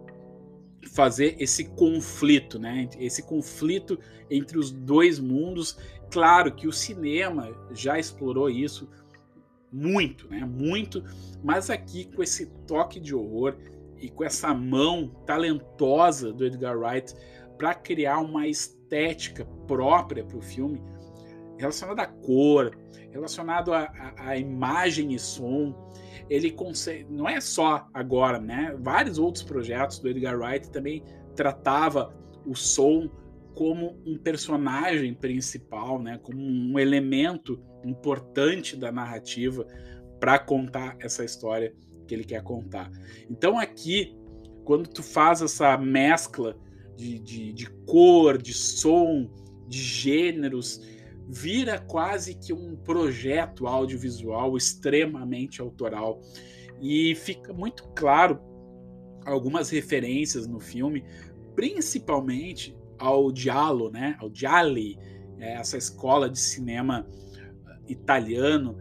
fazer 0.92 1.36
esse 1.38 1.66
conflito, 1.66 2.58
né? 2.58 2.88
Esse 2.98 3.22
conflito 3.22 3.96
entre 4.28 4.58
os 4.58 4.72
dois 4.72 5.20
mundos. 5.20 5.78
Claro 6.10 6.52
que 6.52 6.66
o 6.66 6.72
cinema 6.72 7.48
já 7.70 7.98
explorou 7.98 8.50
isso 8.50 8.88
muito, 9.72 10.28
né? 10.28 10.44
Muito, 10.44 11.04
mas 11.44 11.70
aqui 11.70 12.06
com 12.06 12.22
esse 12.22 12.46
toque 12.66 12.98
de 12.98 13.14
horror 13.14 13.56
e 14.00 14.08
com 14.08 14.24
essa 14.24 14.52
mão 14.52 15.08
talentosa 15.24 16.32
do 16.32 16.44
Edgar 16.44 16.76
Wright 16.76 17.14
para 17.56 17.74
criar 17.74 18.18
uma 18.18 18.46
estética 18.86 19.44
própria 19.66 20.24
para 20.24 20.38
o 20.38 20.42
filme, 20.42 20.80
relacionada 21.58 22.02
à 22.02 22.06
cor, 22.06 22.76
relacionado 23.10 23.72
à, 23.72 24.36
imagem 24.36 25.12
e 25.12 25.18
som. 25.18 25.74
Ele 26.30 26.50
consegue, 26.50 27.06
não 27.10 27.28
é 27.28 27.40
só 27.40 27.86
agora, 27.92 28.38
né? 28.38 28.76
Vários 28.80 29.18
outros 29.18 29.44
projetos 29.44 29.98
do 29.98 30.08
Edgar 30.08 30.38
Wright 30.38 30.70
também 30.70 31.02
tratava 31.34 32.14
o 32.44 32.54
som 32.54 33.08
como 33.54 33.98
um 34.04 34.18
personagem 34.18 35.14
principal, 35.14 36.00
né? 36.00 36.18
Como 36.22 36.38
um 36.38 36.78
elemento 36.78 37.62
importante 37.84 38.76
da 38.76 38.90
narrativa 38.90 39.66
para 40.18 40.38
contar 40.38 40.96
essa 41.00 41.24
história 41.24 41.74
que 42.06 42.14
ele 42.14 42.24
quer 42.24 42.42
contar. 42.42 42.90
Então 43.30 43.58
aqui, 43.58 44.16
quando 44.64 44.88
tu 44.88 45.02
faz 45.02 45.42
essa 45.42 45.76
mescla 45.78 46.56
de, 46.96 47.18
de, 47.18 47.52
de 47.52 47.70
cor, 47.86 48.40
de 48.40 48.54
som, 48.54 49.28
de 49.68 49.78
gêneros, 49.78 50.80
vira 51.28 51.78
quase 51.78 52.34
que 52.34 52.52
um 52.52 52.76
projeto 52.76 53.66
audiovisual 53.66 54.56
extremamente 54.56 55.60
autoral. 55.60 56.20
E 56.80 57.14
fica 57.14 57.52
muito 57.52 57.84
claro 57.94 58.38
algumas 59.24 59.70
referências 59.70 60.46
no 60.46 60.60
filme, 60.60 61.04
principalmente 61.54 62.76
ao 62.98 63.34
Giallo, 63.34 63.90
né? 63.90 64.16
Ao 64.20 64.32
Gialli, 64.32 64.98
é, 65.38 65.54
essa 65.54 65.76
escola 65.76 66.30
de 66.30 66.38
cinema 66.38 67.06
ah, 67.66 67.78
italiano. 67.88 68.78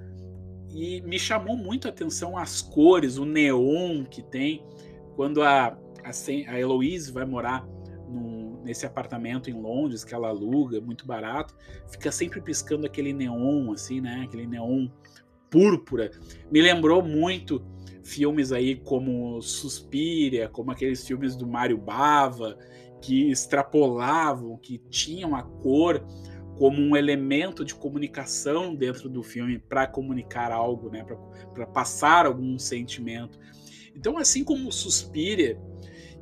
E 0.69 1.01
me 1.01 1.17
chamou 1.17 1.57
muito 1.57 1.88
a 1.88 1.89
atenção 1.89 2.38
as 2.38 2.62
cores, 2.62 3.17
o 3.17 3.25
neon 3.25 4.03
que 4.03 4.22
tem 4.22 4.63
quando 5.15 5.41
a, 5.41 5.67
a, 6.03 6.12
a 6.48 6.60
Heloise 6.60 7.12
vai 7.12 7.25
morar 7.25 7.65
nesse 8.65 8.86
apartamento 8.86 9.50
em 9.50 9.53
Londres 9.53 10.03
que 10.03 10.13
ela 10.13 10.29
aluga, 10.29 10.81
muito 10.81 11.05
barato, 11.05 11.55
fica 11.88 12.12
sempre 12.12 12.41
piscando 12.41 12.86
aquele 12.86 13.13
neon, 13.13 13.72
assim, 13.72 14.01
né? 14.01 14.24
Aquele 14.25 14.48
neon 14.48 14.89
púrpura. 15.50 16.12
Me 16.51 16.62
lembrou 16.62 17.01
muito 17.01 17.63
filmes 18.03 18.51
aí 18.51 18.75
como 18.75 19.41
Suspiria, 19.41 20.50
como 20.50 20.72
aqueles 20.72 21.05
filmes 21.05 21.36
do 21.36 21.48
Mário 21.48 21.77
Bava, 21.77 22.57
que 23.01 23.29
extrapolavam, 23.31 24.57
que 24.57 24.79
tinham 24.89 25.36
a 25.36 25.43
cor 25.43 26.03
como 26.57 26.81
um 26.81 26.95
elemento 26.95 27.63
de 27.63 27.75
comunicação 27.75 28.74
dentro 28.74 29.10
do 29.10 29.22
filme 29.22 29.60
para 29.60 29.86
comunicar 29.86 30.51
algo, 30.51 30.89
né? 30.89 31.05
Para 31.53 31.67
passar 31.67 32.25
algum 32.25 32.57
sentimento. 32.57 33.38
Então, 33.95 34.17
assim 34.17 34.43
como 34.43 34.72
Suspiria 34.72 35.60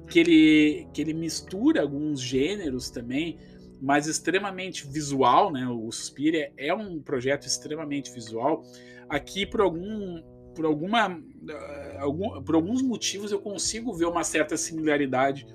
que 0.10 0.20
ele, 0.20 0.88
que 0.94 1.02
ele 1.02 1.14
mistura 1.14 1.82
alguns 1.82 2.22
gêneros 2.22 2.90
também, 2.90 3.40
mas 3.82 4.08
extremamente 4.08 4.88
visual, 4.88 5.52
né? 5.52 5.68
O 5.68 5.92
Suspiria 5.92 6.52
é 6.58 6.74
um 6.74 7.02
projeto 7.02 7.46
extremamente 7.46 8.12
visual. 8.12 8.64
Aqui, 9.10 9.46
por 9.46 9.62
algum 9.62 10.22
por 10.56 10.66
alguma 10.66 11.10
uh, 11.10 12.00
algum, 12.00 12.44
por 12.44 12.56
alguns 12.56 12.82
motivos 12.82 13.32
eu 13.32 13.40
consigo 13.40 13.92
ver 13.92 14.06
uma 14.06 14.24
certa 14.24 14.56
similaridade 14.56 15.48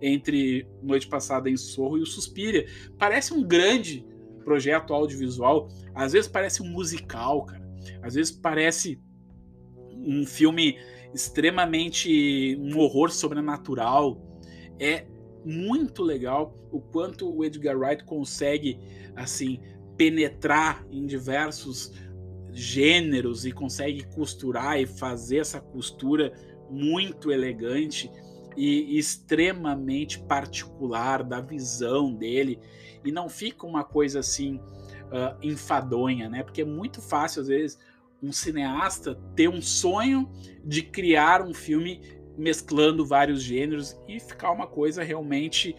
entre 0.00 0.66
Noite 0.82 1.06
Passada 1.06 1.48
em 1.48 1.56
Sorro 1.56 1.98
e 1.98 2.02
o 2.02 2.06
Suspiria. 2.06 2.66
Parece 2.98 3.34
um 3.34 3.42
grande 3.42 4.04
projeto 4.44 4.94
audiovisual, 4.94 5.68
às 5.94 6.12
vezes 6.12 6.28
parece 6.28 6.62
um 6.62 6.68
musical, 6.70 7.44
cara. 7.44 7.66
Às 8.02 8.14
vezes 8.14 8.32
parece 8.32 9.00
um 9.92 10.24
filme 10.26 10.78
extremamente 11.14 12.56
um 12.60 12.78
horror 12.78 13.10
sobrenatural. 13.10 14.20
É 14.78 15.06
muito 15.44 16.02
legal 16.02 16.56
o 16.70 16.80
quanto 16.80 17.32
o 17.32 17.44
Edgar 17.44 17.78
Wright 17.78 18.04
consegue 18.04 18.78
assim 19.14 19.60
penetrar 19.96 20.84
em 20.90 21.06
diversos 21.06 21.92
gêneros 22.52 23.44
e 23.44 23.52
consegue 23.52 24.04
costurar 24.14 24.80
e 24.80 24.86
fazer 24.86 25.38
essa 25.38 25.60
costura 25.60 26.32
muito 26.70 27.30
elegante 27.30 28.10
e 28.56 28.98
extremamente 28.98 30.18
particular 30.18 31.22
da 31.22 31.40
visão 31.40 32.14
dele 32.14 32.58
e 33.04 33.12
não 33.12 33.28
fica 33.28 33.66
uma 33.66 33.84
coisa 33.84 34.20
assim 34.20 34.56
uh, 34.56 35.36
enfadonha, 35.42 36.28
né? 36.28 36.42
Porque 36.42 36.62
é 36.62 36.64
muito 36.64 37.00
fácil 37.00 37.42
às 37.42 37.48
vezes 37.48 37.78
um 38.22 38.32
cineasta 38.32 39.14
ter 39.34 39.48
um 39.48 39.60
sonho 39.60 40.30
de 40.64 40.82
criar 40.82 41.42
um 41.42 41.54
filme 41.54 42.00
mesclando 42.36 43.04
vários 43.04 43.42
gêneros 43.42 43.98
e 44.06 44.20
ficar 44.20 44.50
uma 44.50 44.66
coisa 44.66 45.02
realmente 45.02 45.74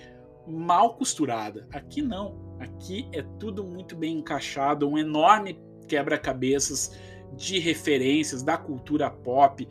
mal 0.48 0.96
costurada. 0.96 1.68
Aqui 1.72 2.02
não. 2.02 2.56
Aqui 2.60 3.08
é 3.12 3.22
tudo 3.40 3.64
muito 3.64 3.96
bem 3.96 4.18
encaixado, 4.18 4.90
um 4.90 4.98
enorme 4.98 5.60
quebra-cabeças 5.88 6.98
de 7.36 7.60
referências 7.60 8.42
da 8.42 8.58
cultura 8.58 9.10
pop, 9.10 9.68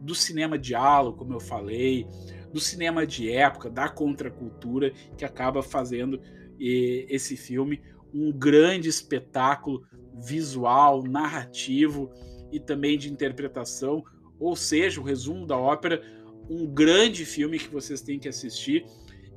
do 0.00 0.14
cinema 0.14 0.58
diálogo, 0.58 1.18
como 1.18 1.34
eu 1.34 1.40
falei, 1.40 2.06
do 2.52 2.58
cinema 2.58 3.06
de 3.06 3.30
época, 3.30 3.68
da 3.68 3.88
contracultura, 3.88 4.92
que 5.16 5.24
acaba 5.24 5.62
fazendo 5.62 6.20
esse 6.58 7.36
filme 7.36 7.82
um 8.12 8.32
grande 8.32 8.88
espetáculo 8.88 9.86
visual, 10.22 11.02
narrativo 11.02 12.10
e 12.52 12.58
também 12.58 12.98
de 12.98 13.12
interpretação. 13.12 14.04
Ou 14.38 14.56
seja, 14.56 15.00
o 15.00 15.04
resumo 15.04 15.46
da 15.46 15.56
ópera, 15.56 16.02
um 16.48 16.66
grande 16.66 17.24
filme 17.24 17.58
que 17.58 17.68
vocês 17.68 18.00
têm 18.00 18.18
que 18.18 18.28
assistir 18.28 18.84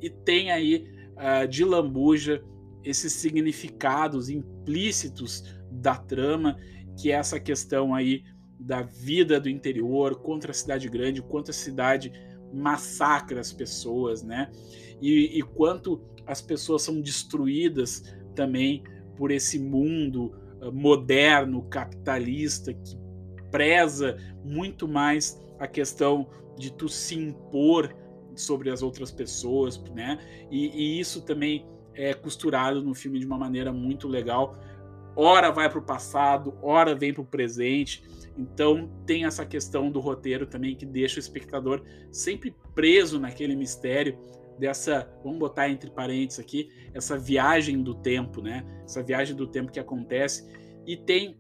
e 0.02 0.10
tem 0.10 0.52
aí 0.52 0.88
uh, 1.14 1.48
de 1.48 1.64
lambuja 1.64 2.44
esses 2.84 3.14
significados 3.14 4.30
implícitos 4.30 5.44
da 5.72 5.96
trama, 5.96 6.58
que 7.00 7.12
é 7.12 7.16
essa 7.16 7.40
questão 7.40 7.94
aí 7.94 8.24
da 8.60 8.82
vida 8.82 9.40
do 9.40 9.50
interior 9.50 10.16
contra 10.22 10.52
a 10.52 10.54
cidade 10.54 10.88
grande, 10.90 11.22
quanto 11.22 11.52
a 11.52 11.54
cidade 11.54 12.12
massacra 12.54 13.40
as 13.40 13.52
pessoas, 13.52 14.22
né? 14.22 14.52
E, 15.02 15.38
e 15.38 15.42
quanto 15.42 16.02
as 16.26 16.42
pessoas 16.42 16.84
são 16.84 17.02
destruídas 17.02 18.04
também 18.36 18.84
por 19.16 19.32
esse 19.32 19.60
mundo 19.60 20.34
moderno, 20.72 21.64
capitalista, 21.64 22.74
que 22.74 22.98
preza 23.52 24.18
muito 24.44 24.88
mais 24.88 25.40
a 25.60 25.68
questão 25.68 26.28
de 26.58 26.72
tu 26.72 26.90
se 26.90 27.16
impor 27.16 27.96
sobre 28.36 28.70
as 28.70 28.82
outras 28.82 29.12
pessoas, 29.12 29.82
né? 29.96 30.20
E, 30.50 30.68
e 30.68 31.00
isso 31.00 31.22
também 31.22 31.66
é 31.94 32.14
costurado 32.14 32.82
no 32.82 32.96
filme 32.96 33.20
de 33.20 33.26
uma 33.26 33.38
maneira 33.38 33.72
muito 33.72 34.08
legal. 34.08 34.58
Ora 35.16 35.52
vai 35.52 35.70
para 35.70 35.80
o 35.80 35.84
passado, 35.84 36.58
ora 36.62 36.96
vem 36.96 37.14
para 37.14 37.22
o 37.22 37.26
presente. 37.26 38.04
Então 38.36 38.90
tem 39.06 39.26
essa 39.26 39.46
questão 39.46 39.92
do 39.92 40.00
roteiro 40.00 40.48
também 40.48 40.76
que 40.76 40.86
deixa 40.86 41.18
o 41.18 41.20
espectador 41.20 41.84
sempre 42.12 42.56
preso 42.74 43.20
naquele 43.20 43.56
mistério 43.56 44.18
dessa, 44.58 45.12
vamos 45.24 45.40
botar 45.40 45.70
entre 45.70 45.90
parênteses 45.90 46.40
aqui, 46.40 46.70
essa 46.94 47.18
viagem 47.18 47.82
do 47.82 47.96
tempo, 47.96 48.42
né? 48.42 48.66
Essa 48.84 49.02
viagem 49.02 49.36
do 49.36 49.48
tempo 49.48 49.72
que 49.72 49.80
acontece 49.80 50.48
e 50.86 50.98
tem 50.98 51.38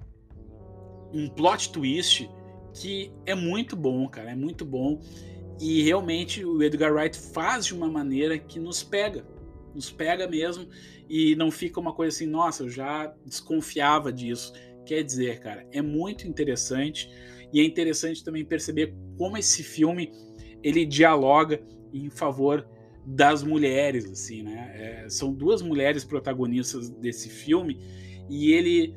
um 1.13 1.28
plot 1.30 1.71
twist 1.71 2.30
que 2.73 3.12
é 3.26 3.36
muito 3.36 3.76
bom, 3.76 4.08
cara, 4.08 4.32
é 4.32 4.36
muito 4.36 4.65
bom. 4.65 4.99
E 5.62 5.84
realmente 5.84 6.43
o 6.43 6.62
Edgar 6.63 6.93
Wright 6.93 7.17
faz 7.17 7.67
de 7.67 7.73
uma 7.73 7.88
maneira 7.88 8.38
que 8.38 8.60
nos 8.60 8.84
pega, 8.84 9.26
nos 9.73 9.91
pega 9.91 10.28
mesmo 10.28 10.67
e 11.08 11.36
não 11.36 11.52
fica 11.52 11.80
uma 11.80 11.93
coisa 11.93 12.15
assim, 12.15 12.26
nossa, 12.26 12.63
eu 12.63 12.69
já 12.69 13.13
desconfiava 13.26 14.12
disso. 14.12 14.54
Quer 14.86 15.04
dizer, 15.04 15.39
cara, 15.39 15.65
é 15.71 15.82
muito 15.82 16.28
interessante 16.28 17.10
e 17.54 17.62
é 17.62 17.63
interessante 17.63 18.23
também 18.23 18.43
perceber 18.43 18.95
como 19.17 19.38
esse 19.38 19.63
filme 19.63 20.12
ele 20.63 20.86
dialoga 20.86 21.62
em 21.93 22.10
favor 22.10 22.67
das 23.06 23.44
mulheres, 23.44 24.10
assim, 24.10 24.44
né? 24.44 24.72
É, 24.76 25.10
são 25.10 25.34
duas 25.34 25.62
mulheres 25.62 26.04
protagonistas 26.04 26.89
desse 26.89 27.30
filme 27.30 27.80
e 28.30 28.52
ele 28.52 28.96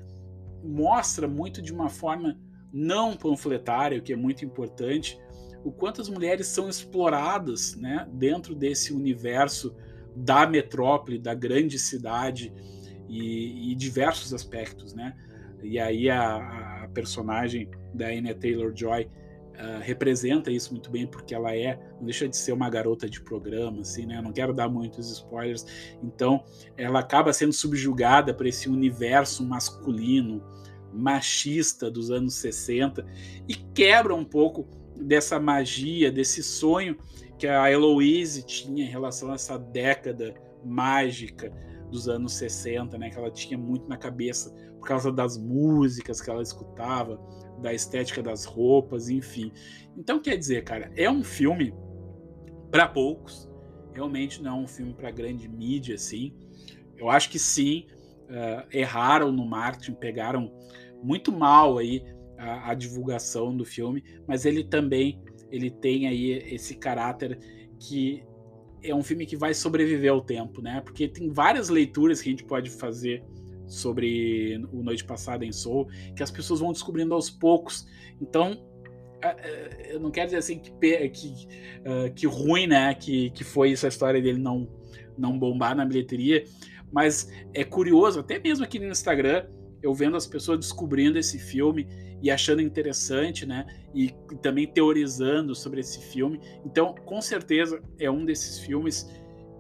mostra 0.62 1.26
muito 1.26 1.60
de 1.60 1.72
uma 1.72 1.88
forma 1.88 2.38
não 2.72 3.16
panfletária, 3.16 3.98
o 3.98 4.02
que 4.02 4.12
é 4.12 4.16
muito 4.16 4.44
importante, 4.44 5.18
o 5.64 5.72
quanto 5.72 6.00
as 6.00 6.08
mulheres 6.08 6.46
são 6.46 6.68
exploradas, 6.68 7.74
né, 7.76 8.08
dentro 8.12 8.54
desse 8.54 8.92
universo 8.92 9.74
da 10.14 10.46
metrópole, 10.46 11.18
da 11.18 11.34
grande 11.34 11.78
cidade 11.78 12.52
e, 13.08 13.72
e 13.72 13.74
diversos 13.74 14.32
aspectos, 14.32 14.94
né? 14.94 15.14
E 15.62 15.78
aí 15.78 16.08
a, 16.08 16.84
a 16.84 16.88
personagem 16.88 17.68
da 17.92 18.06
Anya 18.06 18.34
Taylor-Joy 18.34 19.08
uh, 19.58 19.80
representa 19.80 20.50
isso 20.50 20.72
muito 20.72 20.90
bem 20.90 21.06
porque 21.06 21.34
ela 21.34 21.54
é, 21.54 21.78
não 21.98 22.04
deixa 22.04 22.28
de 22.28 22.36
ser 22.36 22.52
uma 22.52 22.68
garota 22.70 23.08
de 23.08 23.20
programa, 23.20 23.80
assim, 23.80 24.06
né? 24.06 24.20
Não 24.20 24.32
quero 24.32 24.52
dar 24.52 24.68
muitos 24.68 25.10
spoilers. 25.10 25.66
Então, 26.02 26.44
ela 26.76 27.00
acaba 27.00 27.32
sendo 27.32 27.52
subjugada 27.52 28.32
por 28.32 28.46
esse 28.46 28.68
universo 28.68 29.44
masculino, 29.44 30.42
machista 30.92 31.90
dos 31.90 32.10
anos 32.10 32.34
60 32.34 33.04
e 33.48 33.54
quebra 33.54 34.14
um 34.14 34.24
pouco 34.24 34.66
dessa 34.96 35.38
magia, 35.38 36.10
desse 36.10 36.42
sonho 36.42 36.96
que 37.38 37.46
a 37.46 37.70
Eloise 37.70 38.44
tinha 38.44 38.84
em 38.84 38.88
relação 38.88 39.30
a 39.30 39.34
essa 39.34 39.58
década 39.58 40.34
mágica 40.64 41.52
dos 41.90 42.08
anos 42.08 42.32
60, 42.34 42.98
né, 42.98 43.10
que 43.10 43.18
ela 43.18 43.30
tinha 43.30 43.58
muito 43.58 43.88
na 43.88 43.96
cabeça 43.96 44.50
por 44.78 44.88
causa 44.88 45.12
das 45.12 45.36
músicas 45.36 46.20
que 46.20 46.30
ela 46.30 46.42
escutava, 46.42 47.20
da 47.60 47.72
estética 47.72 48.22
das 48.22 48.44
roupas, 48.44 49.08
enfim. 49.08 49.52
Então, 49.96 50.20
quer 50.20 50.36
dizer, 50.36 50.64
cara, 50.64 50.90
é 50.96 51.10
um 51.10 51.24
filme 51.24 51.74
para 52.70 52.86
poucos, 52.86 53.48
realmente 53.92 54.42
não 54.42 54.58
é 54.58 54.62
um 54.62 54.68
filme 54.68 54.92
para 54.92 55.10
grande 55.10 55.48
mídia, 55.48 55.94
assim. 55.94 56.34
Eu 56.96 57.10
acho 57.10 57.30
que 57.30 57.38
sim, 57.38 57.86
uh, 58.24 58.66
erraram 58.70 59.32
no 59.32 59.46
marketing, 59.46 59.94
pegaram 59.94 60.52
muito 61.02 61.32
mal 61.32 61.78
aí 61.78 62.02
a, 62.38 62.70
a 62.70 62.74
divulgação 62.74 63.56
do 63.56 63.64
filme, 63.64 64.02
mas 64.26 64.44
ele 64.44 64.64
também 64.64 65.22
ele 65.50 65.70
tem 65.70 66.08
aí 66.08 66.32
esse 66.32 66.74
caráter 66.74 67.38
que 67.78 68.22
é 68.82 68.94
um 68.94 69.02
filme 69.02 69.26
que 69.26 69.36
vai 69.36 69.54
sobreviver 69.54 70.12
ao 70.12 70.20
tempo, 70.20 70.60
né? 70.60 70.80
Porque 70.80 71.08
tem 71.08 71.30
várias 71.30 71.68
leituras 71.68 72.20
que 72.20 72.28
a 72.28 72.32
gente 72.32 72.44
pode 72.44 72.70
fazer 72.70 73.24
sobre 73.66 74.64
o 74.72 74.82
Noite 74.82 75.04
Passada 75.04 75.44
em 75.44 75.52
Soul, 75.52 75.88
que 76.14 76.22
as 76.22 76.30
pessoas 76.30 76.60
vão 76.60 76.72
descobrindo 76.72 77.14
aos 77.14 77.30
poucos. 77.30 77.86
Então, 78.20 78.58
eu 79.88 79.98
não 79.98 80.10
quero 80.10 80.26
dizer 80.26 80.38
assim 80.38 80.58
que, 80.58 80.70
que, 81.08 81.28
uh, 81.28 82.12
que 82.14 82.26
ruim, 82.26 82.66
né? 82.66 82.94
Que, 82.94 83.30
que 83.30 83.44
foi 83.44 83.72
essa 83.72 83.88
história 83.88 84.20
dele 84.20 84.38
não, 84.38 84.68
não 85.16 85.38
bombar 85.38 85.74
na 85.74 85.84
bilheteria, 85.84 86.44
mas 86.92 87.30
é 87.52 87.64
curioso, 87.64 88.20
até 88.20 88.38
mesmo 88.38 88.64
aqui 88.64 88.78
no 88.78 88.86
Instagram, 88.86 89.46
eu 89.82 89.92
vendo 89.94 90.16
as 90.16 90.26
pessoas 90.26 90.58
descobrindo 90.58 91.18
esse 91.18 91.38
filme 91.38 91.86
e 92.22 92.30
achando 92.30 92.62
interessante, 92.62 93.44
né? 93.44 93.66
E 93.94 94.14
também 94.40 94.66
teorizando 94.66 95.54
sobre 95.54 95.80
esse 95.80 96.00
filme. 96.00 96.40
Então, 96.64 96.94
com 96.94 97.20
certeza, 97.20 97.82
é 97.98 98.10
um 98.10 98.24
desses 98.24 98.58
filmes 98.58 99.08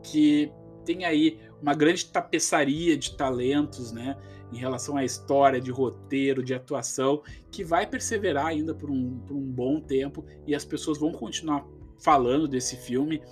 que 0.02 0.50
tem 0.84 1.04
aí 1.04 1.38
uma 1.60 1.74
grande 1.74 2.06
tapeçaria 2.06 2.96
de 2.96 3.16
talentos, 3.16 3.92
né? 3.92 4.16
Em 4.52 4.56
relação 4.56 4.96
à 4.96 5.04
história, 5.04 5.60
de 5.60 5.70
roteiro, 5.70 6.42
de 6.42 6.54
atuação, 6.54 7.22
que 7.50 7.64
vai 7.64 7.86
perseverar 7.86 8.46
ainda 8.46 8.74
por 8.74 8.90
um, 8.90 9.18
por 9.20 9.36
um 9.36 9.50
bom 9.50 9.80
tempo 9.80 10.24
e 10.46 10.54
as 10.54 10.64
pessoas 10.64 10.98
vão 10.98 11.12
continuar 11.12 11.66
falando 11.98 12.46
desse 12.46 12.76
filme. 12.76 13.22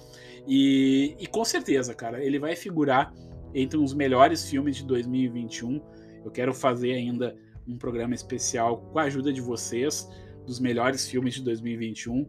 E, 0.47 1.17
e 1.19 1.27
com 1.27 1.45
certeza, 1.45 1.95
cara, 1.95 2.23
ele 2.23 2.39
vai 2.39 2.57
figurar 2.57 3.15
entre 3.55 3.79
os 3.79 3.95
melhores 3.95 4.49
filmes 4.49 4.77
de 4.77 4.85
2021. 4.85 5.81
Eu 6.25 6.31
quero 6.31 6.53
fazer 6.53 6.95
ainda 6.95 7.37
um 7.67 7.79
programa 7.79 8.15
especial 8.15 8.79
com 8.93 8.99
a 8.99 9.05
ajuda 9.05 9.33
de 9.33 9.41
vocês 9.41 10.09
dos 10.47 10.61
melhores 10.61 11.09
filmes 11.09 11.35
de 11.35 11.43
2021. 11.43 12.29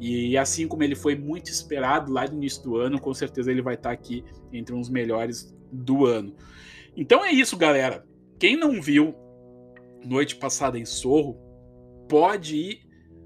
E 0.00 0.36
assim 0.36 0.68
como 0.68 0.82
ele 0.82 0.94
foi 0.94 1.14
muito 1.14 1.50
esperado 1.50 2.12
lá 2.12 2.26
no 2.26 2.34
início 2.34 2.62
do 2.62 2.76
ano, 2.76 3.00
com 3.00 3.12
certeza 3.12 3.50
ele 3.50 3.62
vai 3.62 3.74
estar 3.74 3.90
aqui 3.90 4.24
entre 4.52 4.74
os 4.74 4.88
melhores 4.88 5.54
do 5.72 6.06
ano. 6.06 6.34
Então 6.96 7.24
é 7.24 7.30
isso, 7.30 7.56
galera. 7.56 8.06
Quem 8.38 8.56
não 8.56 8.80
viu 8.80 9.14
Noite 10.04 10.36
Passada 10.36 10.78
em 10.78 10.84
Sorro, 10.84 11.36
pode 12.08 12.56
ir 12.56 12.80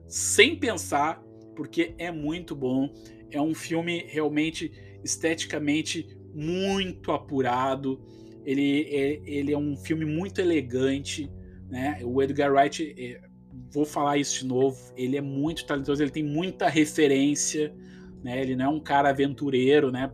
sem 0.08 0.56
pensar, 0.56 1.22
porque 1.54 1.94
é 1.98 2.10
muito 2.10 2.54
bom. 2.56 2.92
É 3.30 3.40
um 3.40 3.54
filme 3.54 4.04
realmente 4.08 4.72
esteticamente 5.04 6.08
muito 6.34 7.12
apurado. 7.12 8.00
Ele 8.44 8.82
é, 8.90 9.20
ele 9.24 9.52
é 9.52 9.58
um 9.58 9.76
filme 9.76 10.04
muito 10.04 10.40
elegante, 10.40 11.30
né? 11.68 12.00
O 12.02 12.22
Edgar 12.22 12.52
Wright, 12.52 12.94
é, 12.98 13.20
vou 13.72 13.84
falar 13.84 14.18
isso 14.18 14.40
de 14.40 14.46
novo, 14.46 14.78
ele 14.96 15.16
é 15.16 15.20
muito 15.20 15.64
talentoso, 15.66 16.02
ele 16.02 16.10
tem 16.10 16.24
muita 16.24 16.68
referência, 16.68 17.74
né? 18.22 18.40
Ele 18.40 18.56
não 18.56 18.64
é 18.64 18.68
um 18.68 18.80
cara 18.80 19.10
aventureiro, 19.10 19.90
né? 19.90 20.12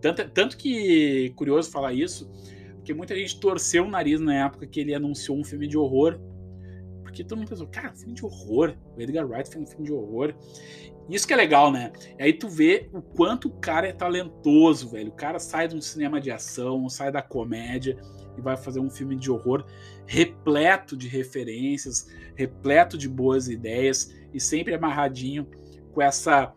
Tanto, 0.00 0.28
tanto 0.30 0.56
que, 0.56 1.32
curioso 1.36 1.70
falar 1.70 1.92
isso, 1.92 2.30
porque 2.76 2.92
muita 2.92 3.14
gente 3.14 3.38
torceu 3.38 3.84
o 3.84 3.88
nariz 3.88 4.20
na 4.20 4.34
época 4.34 4.66
que 4.66 4.80
ele 4.80 4.94
anunciou 4.94 5.38
um 5.38 5.44
filme 5.44 5.68
de 5.68 5.78
horror. 5.78 6.18
Porque 7.02 7.22
todo 7.22 7.38
mundo 7.38 7.48
pensou, 7.48 7.66
cara, 7.68 7.94
filme 7.94 8.14
de 8.14 8.24
horror. 8.24 8.74
O 8.96 9.00
Edgar 9.00 9.24
Wright 9.28 9.48
fez 9.48 9.62
um 9.62 9.66
filme 9.66 9.84
de 9.84 9.92
horror. 9.92 10.34
Isso 11.08 11.26
que 11.26 11.32
é 11.32 11.36
legal, 11.36 11.70
né? 11.70 11.92
Aí 12.18 12.32
tu 12.32 12.48
vê 12.48 12.88
o 12.92 13.00
quanto 13.00 13.48
o 13.48 13.50
cara 13.52 13.86
é 13.86 13.92
talentoso, 13.92 14.88
velho. 14.90 15.10
O 15.10 15.14
cara 15.14 15.38
sai 15.38 15.68
de 15.68 15.76
um 15.76 15.80
cinema 15.80 16.20
de 16.20 16.30
ação, 16.30 16.88
sai 16.88 17.12
da 17.12 17.22
comédia 17.22 17.96
e 18.36 18.40
vai 18.40 18.56
fazer 18.56 18.80
um 18.80 18.90
filme 18.90 19.16
de 19.16 19.30
horror 19.30 19.64
repleto 20.06 20.96
de 20.96 21.08
referências, 21.08 22.08
repleto 22.34 22.96
de 22.96 23.08
boas 23.08 23.48
ideias 23.48 24.14
e 24.32 24.40
sempre 24.40 24.74
amarradinho 24.74 25.46
com 25.92 26.02
essa 26.02 26.52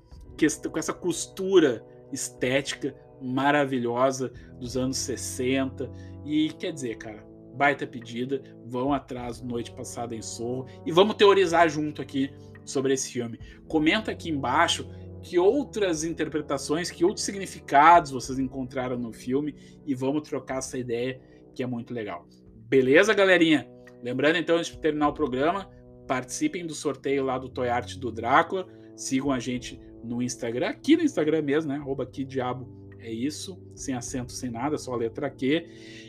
com 0.69 0.77
essa 0.77 0.93
costura 0.93 1.81
estética 2.11 2.93
maravilhosa 3.21 4.31
dos 4.59 4.75
anos 4.75 4.97
60. 4.97 5.89
E 6.25 6.49
quer 6.49 6.73
dizer, 6.73 6.97
cara, 6.97 7.25
baita 7.55 7.87
pedida, 7.87 8.41
vão 8.65 8.93
atrás 8.93 9.41
Noite 9.41 9.71
Passada 9.71 10.15
em 10.15 10.21
Sorro 10.21 10.67
e 10.85 10.91
vamos 10.91 11.15
teorizar 11.15 11.69
junto 11.69 12.01
aqui 12.01 12.31
sobre 12.65 12.93
esse 12.93 13.11
filme. 13.11 13.39
Comenta 13.67 14.11
aqui 14.11 14.29
embaixo 14.29 14.89
que 15.21 15.39
outras 15.39 16.03
interpretações, 16.03 16.91
que 16.91 17.03
outros 17.03 17.25
significados 17.25 18.11
vocês 18.11 18.37
encontraram 18.37 18.97
no 18.97 19.11
filme 19.11 19.55
e 19.85 19.95
vamos 19.95 20.27
trocar 20.27 20.57
essa 20.57 20.77
ideia 20.77 21.19
que 21.55 21.63
é 21.63 21.67
muito 21.67 21.93
legal. 21.93 22.27
Beleza, 22.67 23.13
galerinha? 23.13 23.67
Lembrando 24.03 24.37
então 24.37 24.61
de 24.61 24.77
terminar 24.77 25.07
o 25.07 25.13
programa, 25.13 25.69
participem 26.07 26.65
do 26.65 26.75
sorteio 26.75 27.23
lá 27.23 27.37
do 27.37 27.49
Toy 27.49 27.69
Art 27.69 27.95
do 27.95 28.11
Drácula, 28.11 28.67
sigam 28.95 29.31
a 29.31 29.39
gente 29.39 29.79
no 30.03 30.21
Instagram, 30.21 30.67
aqui 30.67 30.95
no 30.95 31.03
Instagram 31.03 31.41
mesmo, 31.41 31.71
né? 31.71 31.77
Arroba 31.77 32.03
aqui 32.03 32.23
diabo 32.23 32.67
é 32.99 33.11
isso, 33.11 33.59
sem 33.75 33.95
acento, 33.95 34.31
sem 34.31 34.49
nada, 34.49 34.77
só 34.77 34.93
a 34.93 34.97
letra 34.97 35.29
Q. 35.29 35.67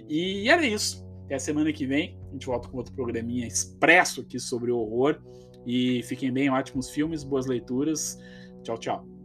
E 0.09 0.49
era 0.49 0.65
isso. 0.67 1.07
Até 1.25 1.35
a 1.35 1.39
semana 1.39 1.73
que 1.73 1.87
vem 1.87 2.19
a 2.29 2.33
gente 2.33 2.47
volta 2.47 2.69
com 2.69 2.77
outro 2.77 2.95
programinha 2.95 3.47
expresso 3.47 4.21
aqui 4.21 4.39
sobre 4.39 4.71
horror. 4.71 5.21
E 5.67 6.03
fiquem 6.05 6.33
bem, 6.33 6.49
ótimos 6.49 6.91
filmes, 6.91 7.25
boas 7.25 7.47
leituras. 7.47 8.19
Tchau, 8.63 8.79
tchau. 8.79 9.16